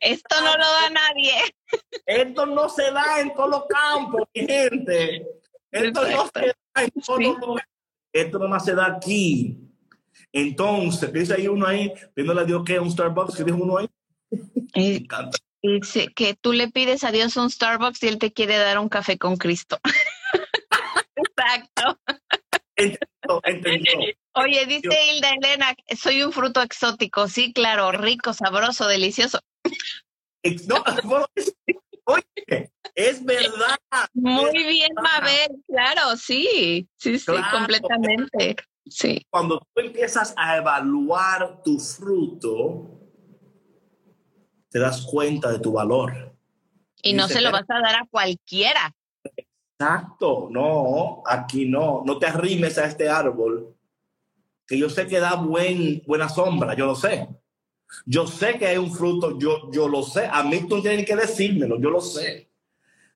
[0.00, 1.32] Esto no lo da nadie.
[2.04, 5.24] Esto no se da en todos los campos, mi gente.
[5.70, 7.24] Esto no se da en todos sí.
[7.24, 7.60] los
[8.12, 9.58] Esto no se da aquí.
[10.32, 13.88] Entonces, dice ahí uno ahí, pidiéndole a Dios que un Starbucks, que dijo uno ahí.
[14.74, 15.06] Eh,
[15.62, 18.88] dice que tú le pides a Dios un Starbucks y él te quiere dar un
[18.88, 19.78] café con Cristo.
[21.14, 22.00] Exacto.
[23.44, 23.92] Entendió.
[24.42, 27.28] Oye, dice Hilda Elena, soy un fruto exótico.
[27.28, 29.40] Sí, claro, rico, sabroso, delicioso.
[30.66, 30.82] No,
[32.04, 33.76] oye, es verdad.
[34.14, 38.56] Muy bien, Mabel, claro, sí, sí, sí, completamente.
[38.86, 39.24] Sí.
[39.30, 43.00] Cuando tú empiezas a evaluar tu fruto,
[44.68, 46.36] te das cuenta de tu valor.
[47.02, 48.92] Y no se lo vas a dar a cualquiera.
[49.78, 53.71] Exacto, no, aquí no, no te arrimes a este árbol,
[54.72, 57.28] que yo sé que da buen, buena sombra, yo lo sé.
[58.06, 60.26] Yo sé que hay un fruto, yo, yo lo sé.
[60.32, 62.48] A mí tú tienes que decírmelo, yo lo sé.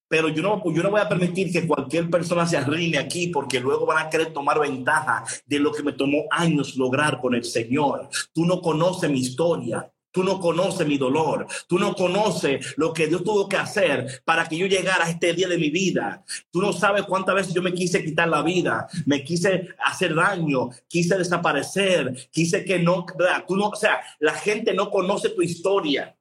[0.07, 3.59] Pero yo no, yo no voy a permitir que cualquier persona se arrime aquí porque
[3.59, 7.45] luego van a querer tomar ventaja de lo que me tomó años lograr con el
[7.45, 8.11] Señor.
[8.35, 9.91] Tú no conoces mi historia.
[10.17, 11.47] Tú no conoces mi dolor.
[11.69, 15.35] Tú no conoces lo que Dios tuvo que hacer para que yo llegara a este
[15.35, 16.25] día de mi vida.
[16.51, 20.71] Tú no sabes cuántas veces yo me quise quitar la vida, me quise hacer daño,
[20.89, 23.05] quise desaparecer, quise que no,
[23.47, 26.17] tú no, o sea, la gente no conoce tu historia.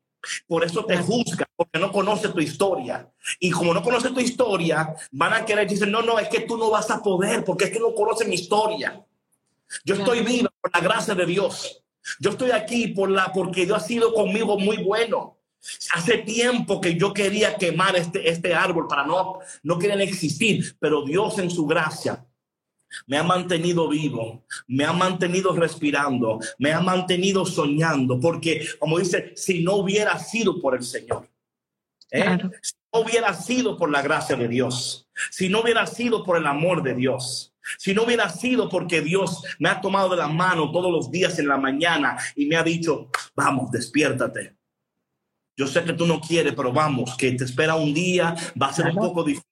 [0.46, 3.10] Por eso te juzga, porque no conoce tu historia.
[3.40, 6.58] Y como no conoce tu historia, van a querer decir, no, no, es que tú
[6.58, 9.02] no vas a poder, porque es que no conoce mi historia.
[9.86, 11.85] Yo estoy viva por la gracia de Dios.
[12.20, 15.38] Yo estoy aquí por la, porque Dios ha sido conmigo muy bueno.
[15.94, 21.04] Hace tiempo que yo quería quemar este, este árbol para no, no querer existir, pero
[21.04, 22.26] Dios en su gracia
[23.08, 29.34] me ha mantenido vivo, me ha mantenido respirando, me ha mantenido soñando, porque como dice,
[29.36, 31.30] si no hubiera sido por el Señor,
[32.12, 32.38] ¿eh?
[32.62, 36.46] si no hubiera sido por la gracia de Dios, si no hubiera sido por el
[36.46, 40.72] amor de Dios, si no hubiera sido porque Dios me ha tomado de la mano
[40.72, 44.56] todos los días en la mañana y me ha dicho, vamos, despiértate.
[45.58, 48.74] Yo sé que tú no quieres, pero vamos, que te espera un día, va a
[48.74, 49.48] ser un poco difícil,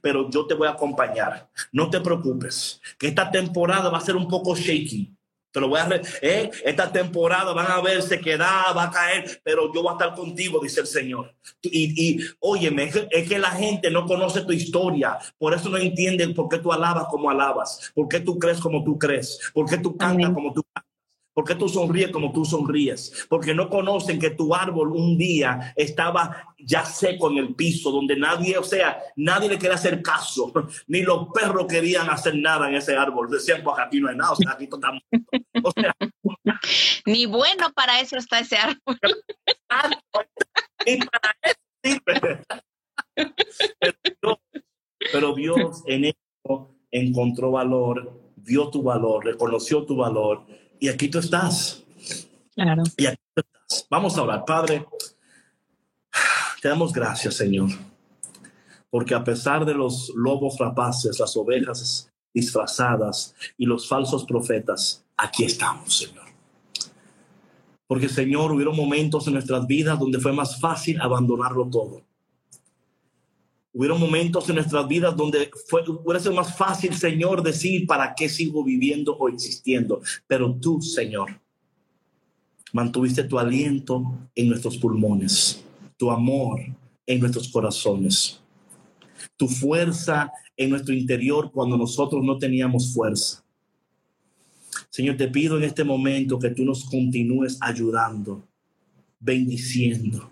[0.00, 1.50] pero yo te voy a acompañar.
[1.72, 5.12] No te preocupes, que esta temporada va a ser un poco shaky.
[5.52, 5.88] Te lo voy a
[6.22, 6.50] ¿eh?
[6.64, 10.60] Esta temporada van a ver queda, va a caer, pero yo voy a estar contigo,
[10.60, 11.34] dice el Señor.
[11.62, 16.34] Y, y óyeme, es que, la gente no conoce tu historia, por eso no entienden
[16.34, 19.78] por qué tú alabas como alabas, por qué tú crees como tú crees, por qué
[19.78, 20.89] tú cantas como tú cantas.
[21.32, 23.26] ¿Por qué tú sonríes como tú sonríes?
[23.28, 28.16] Porque no conocen que tu árbol un día estaba ya seco en el piso, donde
[28.16, 30.52] nadie, o sea, nadie le quería hacer caso,
[30.88, 33.30] ni los perros querían hacer nada en ese árbol.
[33.30, 34.92] Decían, pues aquí no hay nada, o sea, aquí está
[35.62, 35.94] O sea,
[37.06, 38.98] ni bueno para eso está ese árbol.
[40.86, 42.42] Y para eso sirve.
[45.12, 50.46] Pero Dios en eso encontró valor, vio tu valor, reconoció tu valor
[50.80, 51.82] y aquí tú estás.
[52.54, 52.82] Claro.
[52.96, 53.86] Y aquí tú estás.
[53.88, 54.86] Vamos a orar, Padre.
[56.60, 57.70] Te damos gracias, Señor.
[58.90, 65.44] Porque a pesar de los lobos rapaces, las ovejas disfrazadas y los falsos profetas, aquí
[65.44, 66.26] estamos, Señor.
[67.86, 72.02] Porque, Señor, hubieron momentos en nuestras vidas donde fue más fácil abandonarlo todo.
[73.72, 78.28] Hubieron momentos en nuestras vidas donde fue, puede ser más fácil, Señor, decir para qué
[78.28, 80.02] sigo viviendo o existiendo.
[80.26, 81.40] Pero tú, Señor,
[82.72, 84.02] mantuviste tu aliento
[84.34, 85.64] en nuestros pulmones,
[85.96, 86.60] tu amor
[87.06, 88.40] en nuestros corazones,
[89.36, 93.44] tu fuerza en nuestro interior cuando nosotros no teníamos fuerza.
[94.88, 98.44] Señor, te pido en este momento que tú nos continúes ayudando,
[99.20, 100.28] bendiciendo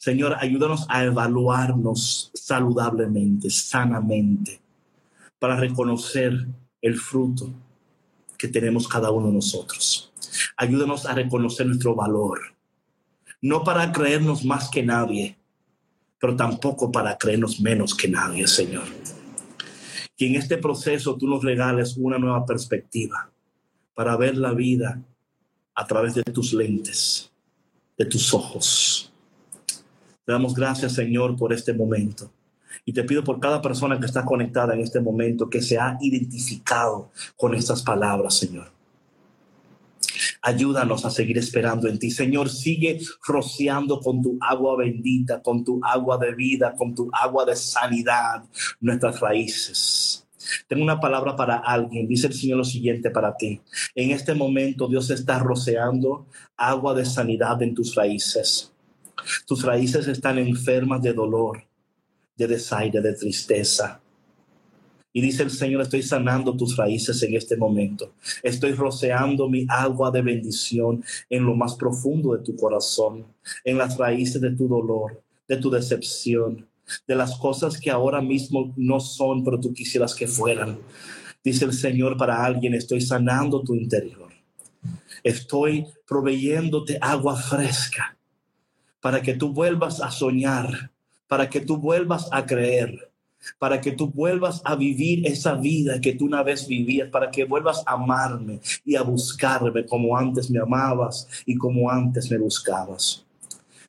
[0.00, 4.58] Señor, ayúdanos a evaluarnos saludablemente, sanamente,
[5.38, 6.46] para reconocer
[6.80, 7.52] el fruto
[8.38, 10.10] que tenemos cada uno de nosotros.
[10.56, 12.40] Ayúdanos a reconocer nuestro valor,
[13.42, 15.36] no para creernos más que nadie,
[16.18, 18.84] pero tampoco para creernos menos que nadie, Señor.
[20.16, 23.30] Que en este proceso tú nos regales una nueva perspectiva
[23.92, 25.02] para ver la vida
[25.74, 27.30] a través de tus lentes,
[27.98, 29.09] de tus ojos
[30.24, 32.30] te damos gracias, Señor, por este momento.
[32.84, 35.98] Y te pido por cada persona que está conectada en este momento que se ha
[36.00, 38.70] identificado con estas palabras, Señor.
[40.42, 42.10] Ayúdanos a seguir esperando en ti.
[42.10, 47.44] Señor, sigue rociando con tu agua bendita, con tu agua de vida, con tu agua
[47.44, 48.44] de sanidad
[48.80, 50.26] nuestras raíces.
[50.66, 52.08] Tengo una palabra para alguien.
[52.08, 53.60] Dice el Señor lo siguiente para ti.
[53.94, 58.72] En este momento Dios está rociando agua de sanidad en tus raíces.
[59.46, 61.64] Tus raíces están enfermas de dolor,
[62.36, 64.00] de desaire, de tristeza.
[65.12, 68.14] Y dice el Señor, estoy sanando tus raíces en este momento.
[68.42, 73.26] Estoy roceando mi agua de bendición en lo más profundo de tu corazón,
[73.64, 76.66] en las raíces de tu dolor, de tu decepción,
[77.06, 80.78] de las cosas que ahora mismo no son, pero tú quisieras que fueran.
[81.42, 84.30] Dice el Señor para alguien, estoy sanando tu interior.
[85.24, 88.16] Estoy proveyéndote agua fresca
[89.00, 90.90] para que tú vuelvas a soñar,
[91.28, 93.10] para que tú vuelvas a creer,
[93.58, 97.44] para que tú vuelvas a vivir esa vida que tú una vez vivías, para que
[97.44, 103.24] vuelvas a amarme y a buscarme como antes me amabas y como antes me buscabas.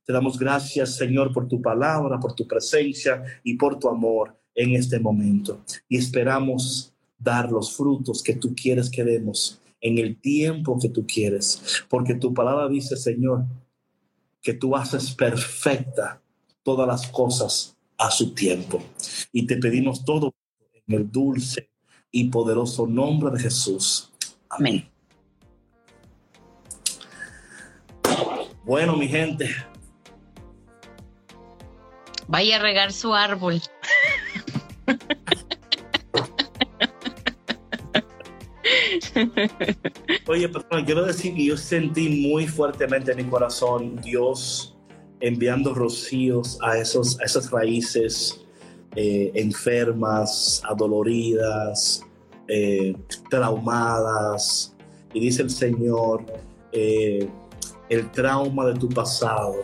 [0.05, 4.75] Te damos gracias, Señor, por tu palabra, por tu presencia y por tu amor en
[4.75, 5.61] este momento.
[5.87, 11.05] Y esperamos dar los frutos que tú quieres que demos en el tiempo que tú
[11.05, 13.45] quieres, porque tu palabra dice, Señor,
[14.41, 16.21] que tú haces perfecta
[16.63, 18.83] todas las cosas a su tiempo.
[19.31, 20.33] Y te pedimos todo
[20.87, 21.69] en el dulce
[22.11, 24.11] y poderoso nombre de Jesús.
[24.49, 24.89] Amén.
[28.63, 29.49] Bueno, mi gente.
[32.27, 33.61] Vaya a regar su árbol.
[40.27, 44.77] Oye, pero quiero decir que yo sentí muy fuertemente en mi corazón Dios
[45.19, 48.41] enviando rocíos a, esos, a esas raíces
[48.95, 52.03] eh, enfermas, adoloridas,
[52.47, 52.95] eh,
[53.29, 54.75] traumadas.
[55.13, 56.25] Y dice el Señor,
[56.71, 57.29] eh,
[57.89, 59.63] el trauma de tu pasado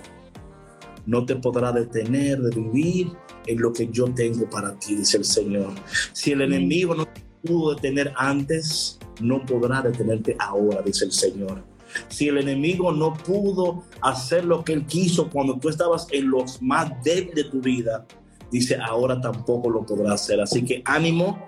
[1.05, 3.11] no te podrá detener de vivir
[3.47, 5.73] en lo que yo tengo para ti, dice el Señor.
[6.13, 11.63] Si el enemigo no te pudo detener antes, no podrá detenerte ahora, dice el Señor.
[12.09, 16.61] Si el enemigo no pudo hacer lo que él quiso cuando tú estabas en los
[16.61, 18.05] más débiles de tu vida,
[18.51, 20.41] dice, ahora tampoco lo podrá hacer.
[20.41, 21.39] Así que ánimo,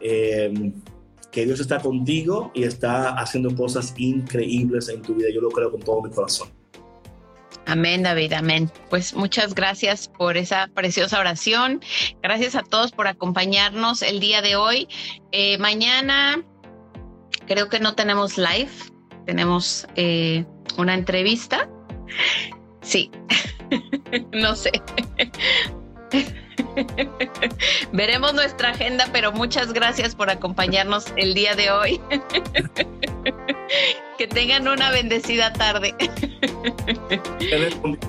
[0.00, 0.72] eh,
[1.30, 5.28] que Dios está contigo y está haciendo cosas increíbles en tu vida.
[5.32, 6.48] Yo lo creo con todo mi corazón.
[7.66, 8.70] Amén, David, amén.
[8.88, 11.82] Pues muchas gracias por esa preciosa oración.
[12.22, 14.88] Gracias a todos por acompañarnos el día de hoy.
[15.32, 16.42] Eh, mañana
[17.48, 18.70] creo que no tenemos live,
[19.26, 20.44] tenemos eh,
[20.76, 21.68] una entrevista.
[22.82, 23.10] Sí,
[24.32, 24.70] no sé.
[27.92, 32.00] Veremos nuestra agenda, pero muchas gracias por acompañarnos el día de hoy.
[34.18, 35.94] que tengan una bendecida tarde.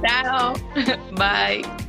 [0.03, 0.53] Chao.
[1.13, 1.88] Bye.